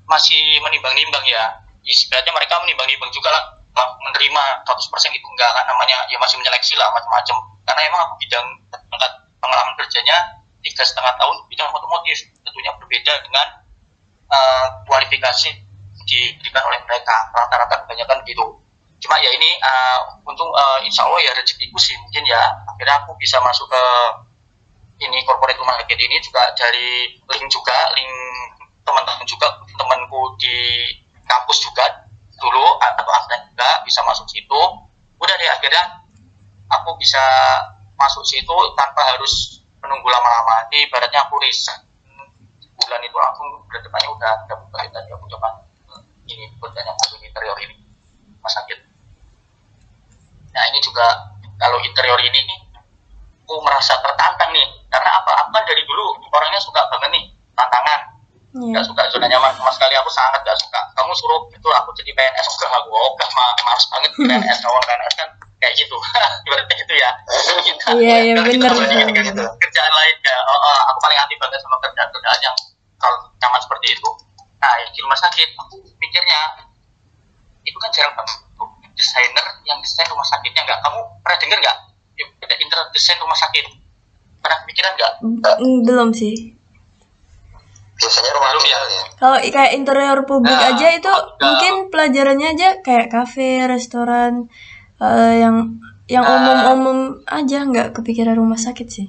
masih 0.08 0.60
menimbang-nimbang 0.64 1.24
ya. 1.28 1.60
Istilahnya 1.84 2.32
mereka 2.32 2.56
menimbang-nimbang 2.64 3.12
juga 3.12 3.28
lah, 3.28 3.44
menerima 3.76 4.44
100% 4.64 5.18
itu 5.18 5.26
enggak 5.37 5.50
kan 5.52 5.64
namanya 5.68 6.08
ya 6.08 6.16
masih 6.16 6.40
menyeleksi 6.40 6.78
lah 6.78 6.88
macam-macam 6.94 7.53
karena 7.74 7.90
emang 7.90 8.06
aku 8.06 8.14
bidang 8.22 8.46
tingkat 8.70 9.12
pengalaman 9.42 9.74
kerjanya 9.74 10.14
tiga 10.62 10.87
setengah 10.87 11.10
tahun 11.18 11.42
bidang 11.50 11.74
otomotif 11.74 12.22
tentunya 12.46 12.70
berbeda 12.78 13.12
dengan 13.26 13.46
eh, 14.30 14.66
kualifikasi 14.87 15.50
diberikan 16.06 16.62
oleh 16.70 16.78
mereka. 16.87 17.34
Rata-rata 17.34 17.82
kebanyakan 17.82 18.22
begitu 18.22 18.46
cuma 19.02 19.18
ya 19.18 19.26
ini 19.34 19.58
eh, 19.58 19.98
untung 20.22 20.54
eh, 20.54 20.87
insya 20.87 21.02
Allah 21.02 21.18
ya 21.18 21.34
rezekiku 21.34 21.74
sih 21.82 21.98
mungkin 21.98 22.22
ya. 22.30 22.62
Akhirnya 22.70 23.02
aku 23.02 23.18
bisa 23.18 23.42
masuk 23.42 23.66
ke 23.66 23.82
ini 25.02 25.26
corporate 25.26 25.58
rumah 25.58 25.74
sakit 25.82 25.98
ini 25.98 26.22
juga 26.22 26.54
dari 26.54 27.10
link 27.10 27.50
juga 27.50 27.74
link 27.98 28.14
teman-teman 28.87 29.26
juga 29.26 29.50
temanku 29.74 30.38
di 30.38 30.87
kampus 31.26 31.58
juga 31.66 32.06
dulu 32.38 32.78
atau 32.78 33.02
akhirnya 33.02 33.50
juga 33.50 33.68
bisa 33.82 33.98
masuk 34.06 34.30
situ. 34.30 34.62
Udah 35.18 35.34
deh 35.34 35.50
akhirnya 35.50 36.03
aku 36.80 36.96
bisa 36.98 37.22
masuk 37.94 38.24
situ 38.26 38.56
tanpa 38.74 39.02
harus 39.14 39.62
menunggu 39.78 40.08
lama-lama. 40.10 40.66
Jadi 40.68 40.88
ibaratnya 40.88 41.24
aku 41.26 41.38
resign 41.42 41.82
bulan 42.74 43.00
itu 43.06 43.16
langsung 43.16 43.46
berdepannya 43.70 44.10
udah 44.10 44.32
udah 44.50 44.56
buka 44.66 44.78
tadi 44.90 45.10
aku 45.14 45.24
coba. 45.30 45.48
Ini 46.24 46.44
kerjanya 46.58 46.92
masuk 46.96 47.20
interior 47.20 47.58
ini 47.60 47.76
rumah 48.40 48.52
sakit 48.52 48.78
nah 50.54 50.62
ini 50.70 50.78
juga 50.78 51.34
kalau 51.58 51.82
interior 51.82 52.20
ini 52.22 52.46
aku 53.44 53.60
merasa 53.60 53.98
tertantang 54.00 54.50
nih. 54.54 54.66
Karena 54.88 55.10
apa? 55.20 55.32
Aku 55.44 55.50
kan 55.50 55.66
dari 55.66 55.82
dulu 55.84 56.16
orangnya 56.30 56.60
suka 56.62 56.87
banget 56.88 57.10
nih 57.12 57.24
tantangan 57.52 58.13
Iya. 58.54 58.70
nggak 58.70 58.86
suka 58.86 59.02
zona 59.08 59.26
nyaman. 59.26 59.50
Sama 59.52 59.70
sekali 59.70 59.94
aku 59.94 60.06
sangat 60.08 60.40
nggak 60.40 60.54
suka. 60.56 60.80
Kamu 60.94 61.10
suruh 61.12 61.42
itu 61.50 61.68
aku 61.68 61.90
jadi 61.92 62.10
PNS 62.12 62.46
enggak 62.48 62.70
aku 62.72 62.88
ogah 62.88 63.28
ma. 63.34 63.46
Males 63.60 63.84
banget 63.88 64.10
PNS 64.14 64.58
kawan 64.60 64.82
PNS 64.84 65.14
kan 65.16 65.28
kayak 65.58 65.74
gitu. 65.74 65.96
Ibaratnya 66.46 66.74
gitu 66.78 66.94
ya. 66.94 67.10
Kita- 67.60 67.96
Iya, 67.96 68.16
iya, 68.22 68.34
kita 68.38 68.46
bener. 68.64 68.70
bandingin 68.72 69.06
dengan 69.08 69.24
Gitu. 69.26 69.42
kerjaan 69.58 69.92
lain 69.92 70.16
ya 70.20 70.38
oh, 70.40 70.58
oh, 70.60 70.80
aku 70.88 70.98
paling 71.00 71.18
anti 71.18 71.34
banget 71.34 71.58
sama 71.58 71.76
kerjaan 71.78 72.08
kerjaan 72.08 72.40
yang 72.40 72.56
kalau 72.96 73.18
nyaman 73.36 73.60
seperti 73.60 73.86
itu. 73.90 74.08
Nah 74.56 74.72
di 74.86 75.00
rumah 75.02 75.18
sakit 75.18 75.48
aku 75.58 75.74
mikirnya 75.98 76.40
itu 77.60 77.76
kan 77.76 77.90
jarang 77.90 78.14
banget 78.14 78.38
desainer 78.94 79.46
yang 79.64 79.82
desain 79.82 80.06
rumah 80.06 80.22
sakitnya 80.24 80.62
nggak. 80.62 80.78
Kamu 80.80 80.98
pernah 81.20 81.38
dengar 81.40 81.58
nggak? 81.58 81.76
Ya, 82.14 82.24
ada 82.40 82.54
interior 82.54 82.86
desain 82.90 83.18
rumah 83.18 83.34
sakit. 83.34 83.66
Pernah 84.38 84.58
kepikiran 84.62 84.92
nggak? 84.94 85.12
Mm, 85.58 85.78
belum 85.82 86.08
sih 86.12 86.53
biasanya 88.04 88.30
rumah 88.32 88.50
Belum 88.52 88.64
ya? 88.64 88.78
ya. 88.84 89.02
Kalau 89.16 89.36
kayak 89.40 89.72
interior 89.72 90.18
publik 90.22 90.52
Nah, 90.52 90.70
aja 90.70 90.86
itu 90.92 91.08
enggak. 91.08 91.40
mungkin 91.40 91.74
pelajarannya 91.88 92.48
aja 92.52 92.68
kayak 92.80 93.08
kafe 93.08 93.64
restoran 93.64 94.52
eh, 94.98 95.34
yang 95.40 95.80
yang 96.04 96.20
Nah. 96.20 96.36
umum-umum 96.36 96.98
aja 97.24 97.64
nggak 97.64 97.96
kepikiran 97.96 98.36
rumah 98.36 98.56
sakit 98.56 98.86
sih. 98.86 99.08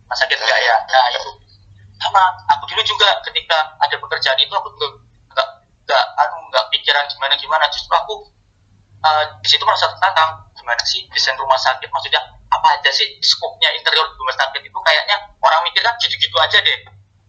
Rumah 0.00 0.16
sakit 0.16 0.38
enggak 0.38 0.60
ya? 0.60 0.76
Nah 0.84 1.04
itu 1.10 1.30
sama 1.98 2.20
aku 2.46 2.64
dulu 2.66 2.82
juga 2.82 3.08
ketika 3.22 3.56
ada 3.78 3.96
pekerjaan 3.96 4.36
itu 4.36 4.52
aku 4.52 4.68
juga 4.74 4.88
enggak 5.30 5.48
enggak 5.84 6.04
aku 6.18 6.36
enggak 6.42 6.64
pikiran 6.70 7.04
gimana 7.06 7.34
gimana 7.34 7.64
justru 7.68 7.92
aku 7.92 8.14
eh, 9.00 9.24
di 9.40 9.48
situ 9.48 9.62
merasa 9.62 9.88
tertantang. 9.90 10.40
Gimana 10.54 10.80
sih 10.82 11.04
desain 11.08 11.36
rumah 11.36 11.56
sakit? 11.56 11.88
Maksudnya 11.88 12.20
apa 12.60 12.68
aja 12.78 12.90
sih 12.94 13.18
skopnya 13.20 13.70
interior 13.74 14.06
rumah 14.14 14.36
sakit 14.38 14.62
itu 14.62 14.78
kayaknya 14.86 15.16
orang 15.42 15.60
mikir 15.66 15.82
kan 15.82 15.94
gitu-gitu 15.98 16.36
aja 16.38 16.58
deh. 16.62 16.78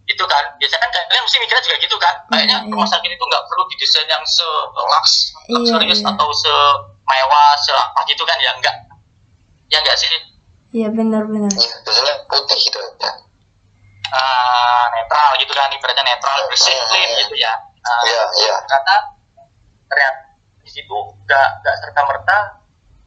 Itu 0.06 0.22
kan. 0.30 0.44
Biasanya 0.62 0.80
kan 0.86 0.90
kalian 1.10 1.22
mesti 1.26 1.38
mikirnya 1.42 1.62
juga 1.66 1.76
gitu 1.82 1.96
kan. 1.98 2.14
Kayaknya 2.30 2.56
Iya, 2.62 2.66
iya. 2.66 2.72
rumah 2.72 2.88
sakit 2.88 3.10
itu 3.10 3.24
nggak 3.26 3.44
perlu 3.50 3.64
didesain 3.74 4.08
yang 4.08 4.24
se 4.24 4.46
lux 4.74 5.06
Iya, 5.50 5.54
luxurious 5.58 6.00
iya. 6.02 6.10
atau 6.14 6.28
se 6.30 6.54
mewah 7.06 7.50
se 7.58 7.72
apa 7.74 8.00
gitu 8.06 8.22
kan. 8.22 8.38
Ya 8.38 8.50
enggak 8.54 8.76
ya 9.66 9.78
enggak 9.82 9.96
sih? 9.98 10.08
Iya 10.74 10.88
benar-benar 10.94 11.50
Iya, 11.50 11.74
biasanya 11.82 12.14
putih 12.30 12.58
gitu 12.58 12.78
ya 13.02 13.26
uh, 14.12 14.84
netral 14.94 15.30
gitu 15.40 15.52
kan 15.54 15.70
ibaratnya 15.72 16.04
netral 16.06 16.38
bersih 16.50 16.76
clean 16.90 17.10
gitu 17.26 17.34
ya. 17.38 17.52
Uh, 17.86 18.02
iya 18.06 18.22
iya. 18.42 18.56
ternyata 18.66 18.96
ternyata 19.86 20.20
di 20.62 20.70
situ 20.70 20.96
nggak 21.26 21.48
nggak 21.62 21.76
serta 21.82 22.00
merta 22.06 22.38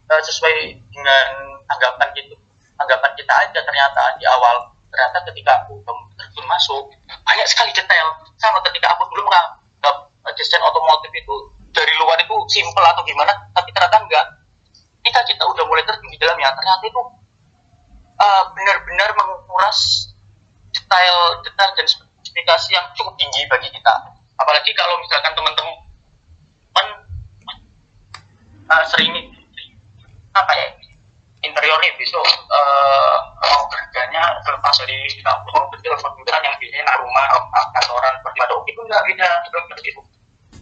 sesuai 0.10 0.58
dengan 0.90 1.28
anggapan 1.70 2.08
gitu 2.18 2.36
anggapan 2.80 3.12
kita 3.20 3.34
aja 3.36 3.60
ternyata 3.60 4.04
di 4.18 4.26
awal 4.26 4.72
ternyata 4.90 5.18
ketika 5.30 5.52
aku 5.64 5.78
terjun 6.18 6.46
masuk 6.50 6.84
banyak 7.22 7.46
sekali 7.46 7.72
detail. 7.76 8.08
Sama 8.42 8.58
ketika 8.66 8.90
aku 8.96 9.06
dulu 9.14 9.28
menganggap 9.30 9.96
desain 10.34 10.64
otomotif 10.64 11.12
itu 11.14 11.36
dari 11.70 11.94
luar 12.02 12.18
itu 12.18 12.36
simple 12.50 12.82
atau 12.82 13.04
gimana 13.06 13.32
tapi 13.54 13.70
ternyata 13.76 13.98
enggak. 14.02 14.26
Ketika 15.00 15.22
kita 15.30 15.44
udah 15.46 15.64
mulai 15.68 15.84
terjun 15.86 16.10
di 16.10 16.18
dalamnya 16.18 16.50
ternyata 16.58 16.84
itu 16.88 17.02
eh, 18.18 18.44
benar-benar 18.56 19.10
menguras 19.14 20.10
detail 20.74 21.18
detail 21.46 21.72
dan 21.78 21.86
spesifikasi 21.86 22.70
yang 22.74 22.86
cukup 22.98 23.14
tinggi 23.20 23.46
bagi 23.46 23.70
kita. 23.70 23.94
Apalagi 24.40 24.72
kalau 24.74 24.96
misalkan 25.04 25.36
teman-teman 25.36 25.78
uh, 28.72 28.86
sering 28.88 29.12
apa 30.32 30.54
ya 30.56 30.68
interiornya 31.40 31.92
besok 31.96 32.28
uh, 32.52 33.16
mau 33.40 33.64
kerjanya 33.72 34.24
terlepas 34.44 34.76
dari 34.84 35.08
kampung 35.24 35.72
kecil 35.76 35.96
perbudakan 35.96 36.44
yang 36.44 36.56
biasanya 36.60 36.94
rumah 37.00 37.26
kantoran 37.76 38.14
seperti 38.20 38.40
ada 38.44 38.56
itu 38.68 38.80
enggak 38.84 39.04
beda 39.08 39.28
seperti 39.48 39.88
itu 39.96 40.02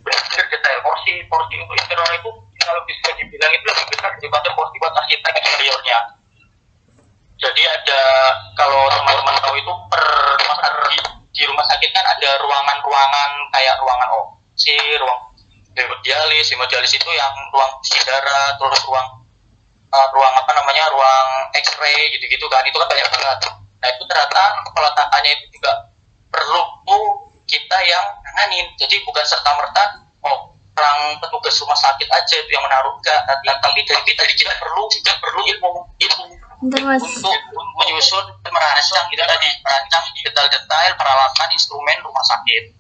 benar-benar 0.08 0.46
detail. 0.48 0.80
Porsi 0.86 1.14
porsi 1.28 1.54
untuk 1.60 1.76
interior 1.76 2.12
itu 2.16 2.32
kalau 2.64 2.82
bisa 2.88 3.10
dibilang 3.20 3.52
itu 3.52 3.64
lebih 3.68 3.86
besar 3.92 4.12
daripada 4.16 4.50
porsi 4.56 4.76
buat 4.80 4.94
arsitek 4.96 5.34
interiornya. 5.36 6.00
Jadi 7.38 7.64
ada 7.70 8.02
kalau 8.58 8.90
teman-teman 8.90 9.36
tahu 9.44 9.56
itu 9.62 9.74
per 9.94 10.04
per 10.42 10.76
di, 11.38 11.44
rumah 11.46 11.66
sakit 11.70 11.90
kan 11.94 12.06
ada 12.18 12.30
ruangan-ruangan 12.42 13.32
kayak 13.54 13.76
ruangan 13.78 14.10
OC, 14.10 14.64
ruang 14.98 15.22
hemodialis, 15.78 16.50
hemodialis 16.50 16.98
itu 16.98 17.10
yang 17.14 17.34
ruang 17.54 17.72
cuci 17.86 18.02
darah, 18.10 18.58
terus 18.58 18.82
ruang 18.90 19.08
uh, 19.92 20.08
ruang 20.14 20.34
apa 20.36 20.52
namanya, 20.56 20.84
ruang 20.92 21.30
X-ray 21.56 22.14
gitu-gitu 22.18 22.46
kan, 22.52 22.64
itu 22.68 22.76
kan 22.76 22.88
banyak 22.88 23.08
banget. 23.08 23.40
Nah 23.78 23.88
itu 23.94 24.04
ternyata 24.10 24.42
peletakannya 24.74 25.32
itu 25.38 25.46
juga 25.60 25.72
perlu 26.34 26.62
kita 27.48 27.78
yang 27.88 28.06
nanganin. 28.26 28.68
Jadi 28.76 29.02
bukan 29.08 29.24
serta 29.24 29.52
merta 29.56 29.84
oh 30.28 30.58
orang 30.78 31.18
petugas 31.18 31.58
rumah 31.64 31.78
sakit 31.78 32.06
aja 32.06 32.36
itu 32.38 32.52
yang 32.54 32.62
menaruh 32.62 32.94
enggak, 33.02 33.18
tapi, 33.26 33.50
tapi 33.50 33.80
dari 33.82 34.02
kita 34.06 34.22
juga 34.38 34.54
perlu 34.62 34.86
juga 34.94 35.12
perlu 35.18 35.42
ilmu 35.42 35.70
ilmu 35.98 36.26
untuk 36.62 36.82
menyusun 37.82 38.26
merancang 38.46 39.06
gitu 39.10 39.22
tadi 39.26 39.50
merancang 39.62 40.04
detail-detail 40.22 40.92
peralatan 40.98 41.50
instrumen 41.54 41.98
rumah 42.06 42.22
sakit. 42.26 42.74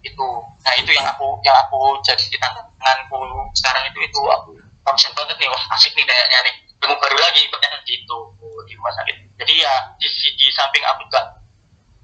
Itu. 0.00 0.28
Nah 0.64 0.72
itu 0.80 0.90
yang 0.92 1.04
aku 1.08 1.40
yang 1.44 1.56
aku 1.64 2.00
jadi 2.04 2.36
tantanganku 2.40 3.20
sekarang 3.56 3.84
itu 3.88 3.98
itu 4.04 4.20
aku 4.28 4.56
concern 4.90 5.14
banget 5.14 5.38
nih 5.38 5.46
wah 5.46 5.62
asik 5.78 5.94
nih 5.94 6.02
kayaknya 6.02 6.38
nih. 6.50 6.54
Ilmu 6.80 6.96
baru 6.98 7.16
lagi 7.22 7.46
pertanyaan 7.52 7.84
gitu 7.86 8.18
di 8.66 8.72
rumah 8.74 8.92
sakit. 8.98 9.16
Jadi 9.38 9.54
ya 9.62 9.74
di, 10.00 10.08
di 10.10 10.46
samping 10.50 10.82
aku 10.82 11.06
juga 11.06 11.38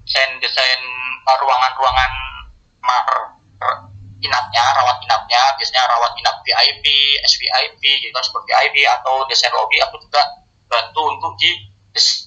desain 0.07 0.31
desain 0.39 0.81
ruangan-ruangan 1.27 2.11
mar 2.79 3.07
inapnya 4.23 4.63
rawat 4.79 4.97
inapnya 5.03 5.41
biasanya 5.59 5.83
rawat 5.91 6.15
inap 6.15 6.39
VIP 6.47 6.85
SVIP 7.27 7.83
gitu 7.83 8.13
kan 8.15 8.23
seperti 8.23 8.49
VIP 8.55 8.87
atau 8.87 9.27
desain 9.27 9.51
lobby 9.51 9.77
aku 9.83 9.99
juga 9.99 10.23
bantu 10.71 11.11
untuk 11.11 11.35
di 11.35 11.51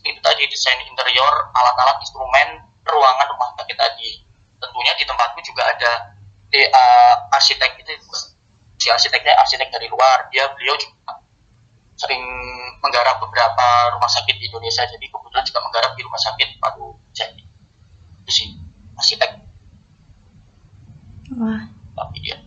itu 0.05 0.21
tadi 0.21 0.43
desain 0.51 0.83
interior 0.85 1.35
alat-alat 1.55 1.97
instrumen 2.03 2.59
ruangan 2.83 3.27
rumah 3.31 3.55
sakit 3.55 3.77
tadi. 3.79 4.19
Tentunya 4.59 4.93
di 4.99 5.05
tempatku 5.07 5.39
juga 5.47 5.63
ada 5.71 5.93
di, 6.51 6.61
uh, 6.67 7.15
arsitek 7.31 7.79
itu 7.79 7.95
si 8.81 8.89
arsiteknya 8.89 9.37
arsitek 9.37 9.69
dari 9.69 9.87
luar 9.93 10.33
dia 10.33 10.49
beliau 10.57 10.73
juga 10.81 11.21
sering 12.01 12.25
menggarap 12.81 13.21
beberapa 13.21 13.67
rumah 13.93 14.09
sakit 14.09 14.41
di 14.41 14.49
Indonesia. 14.49 14.89
Jadi 14.89 15.05
kebetulan 15.13 15.45
juga 15.45 15.61
menggarap 15.69 15.93
di 15.93 16.03
rumah 16.09 16.17
sakit 16.17 16.49
Padu 16.57 16.97
Jati 17.13 17.45
itu 18.25 18.31
sih 18.33 18.49
arsitek. 18.97 19.31
Wah. 21.37 21.69
Tapi 21.93 22.17
dia 22.25 22.41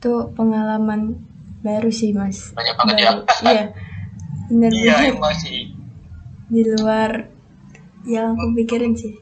itu 0.00 0.32
pengalaman 0.32 1.12
baru 1.60 1.92
sih 1.92 2.16
mas. 2.16 2.56
banyak 2.56 2.72
banget 2.72 2.96
ya. 3.04 3.10
Baru, 3.12 3.20
iya, 3.52 3.64
bener 4.48 4.72
iya 4.72 4.96
yang 5.12 5.20
masih. 5.20 5.76
Di 6.48 6.62
luar 6.64 7.28
yang 8.08 8.32
aku 8.32 8.56
pikirin 8.56 8.96
sih. 8.96 9.20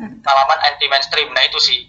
Pengalaman 0.00 0.58
anti 0.64 0.86
mainstream 0.88 1.28
nah 1.36 1.44
itu 1.44 1.60
sih. 1.60 1.80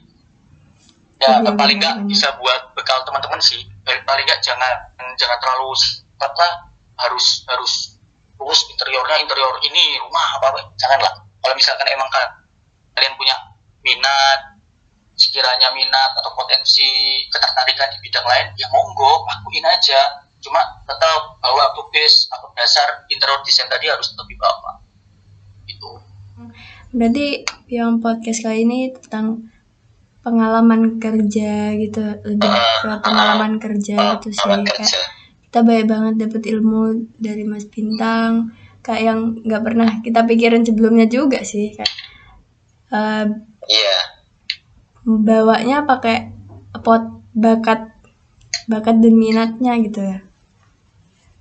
Ya 1.22 1.38
Iya, 1.38 1.54
paling 1.54 1.78
nggak 1.78 2.10
bisa 2.10 2.34
buat 2.42 2.74
bekal 2.74 3.06
teman-teman 3.06 3.38
sih. 3.40 3.62
Paling 3.86 4.04
paling 4.04 4.26
nggak 4.26 4.42
jangan 4.42 4.74
jangan 5.16 5.38
terlalu 5.38 5.72
apa 6.18 6.48
harus 6.98 7.46
harus 7.46 7.74
terus 8.42 8.60
interiornya 8.74 9.22
interior 9.22 9.56
ini 9.64 10.02
rumah 10.02 10.42
apa 10.42 10.46
apa. 10.52 10.60
Janganlah. 10.82 11.14
Kalau 11.42 11.54
misalkan 11.54 11.88
emang 11.94 12.10
ka- 12.10 12.42
kalian 12.98 13.14
punya 13.18 13.38
minat 13.86 14.40
sekiranya 15.14 15.70
minat 15.78 16.12
atau 16.18 16.34
potensi 16.34 16.90
ketertarikan 17.30 17.94
di 17.94 17.98
bidang 18.02 18.26
lain 18.26 18.48
ya 18.58 18.66
monggo 18.74 19.22
lakuin 19.30 19.66
aja. 19.70 20.26
Cuma 20.42 20.58
tetap 20.90 21.38
bawa 21.38 21.70
to 21.78 21.86
base 21.94 22.26
atau 22.34 22.50
dasar 22.58 23.06
interior 23.14 23.46
desain 23.46 23.70
tadi 23.70 23.86
harus 23.86 24.10
dibawa. 24.18 24.81
itu 24.81 24.81
Berarti 26.92 27.48
yang 27.72 28.04
podcast 28.04 28.44
kali 28.44 28.68
ini 28.68 28.92
tentang 28.92 29.48
pengalaman 30.22 31.00
kerja 31.00 31.74
gitu, 31.80 32.04
lebih 32.28 32.52
ke 32.84 32.90
pengalaman 33.02 33.58
kerja 33.58 34.20
gitu 34.20 34.30
sih. 34.30 34.44
Kayak 34.44 34.92
kita 35.48 35.60
banyak 35.64 35.88
banget 35.88 36.14
dapet 36.28 36.44
ilmu 36.52 36.84
dari 37.18 37.44
Mas 37.48 37.66
Bintang, 37.66 38.52
kayak 38.84 39.02
yang 39.02 39.20
nggak 39.42 39.64
pernah 39.64 39.90
kita 40.04 40.24
pikirin 40.28 40.64
sebelumnya 40.64 41.08
juga 41.08 41.42
sih. 41.42 41.74
Kayak 41.74 41.92
eh, 42.92 43.26
iya 43.72 43.98
bawanya 45.02 45.88
pakai 45.88 46.30
pot 46.86 47.24
bakat 47.34 47.90
bakat 48.70 49.02
dan 49.02 49.16
minatnya 49.18 49.74
gitu 49.82 49.98
ya 50.04 50.20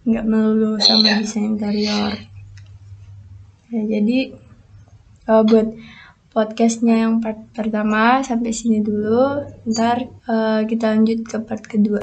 nggak 0.01 0.25
melulu 0.25 0.81
sama 0.81 1.13
Iya. 1.13 1.21
desain 1.21 1.45
interior 1.55 2.17
ya 3.69 3.83
jadi 3.85 4.19
eh, 5.31 5.43
buat 5.47 5.69
podcastnya 6.31 7.07
yang 7.07 7.23
part 7.23 7.39
pertama 7.55 8.23
sampai 8.27 8.51
sini 8.51 8.83
dulu. 8.83 9.47
Ntar 9.71 9.99
eh, 10.27 10.61
kita 10.67 10.99
lanjut 10.99 11.23
ke 11.27 11.37
part 11.47 11.63
kedua 11.63 12.03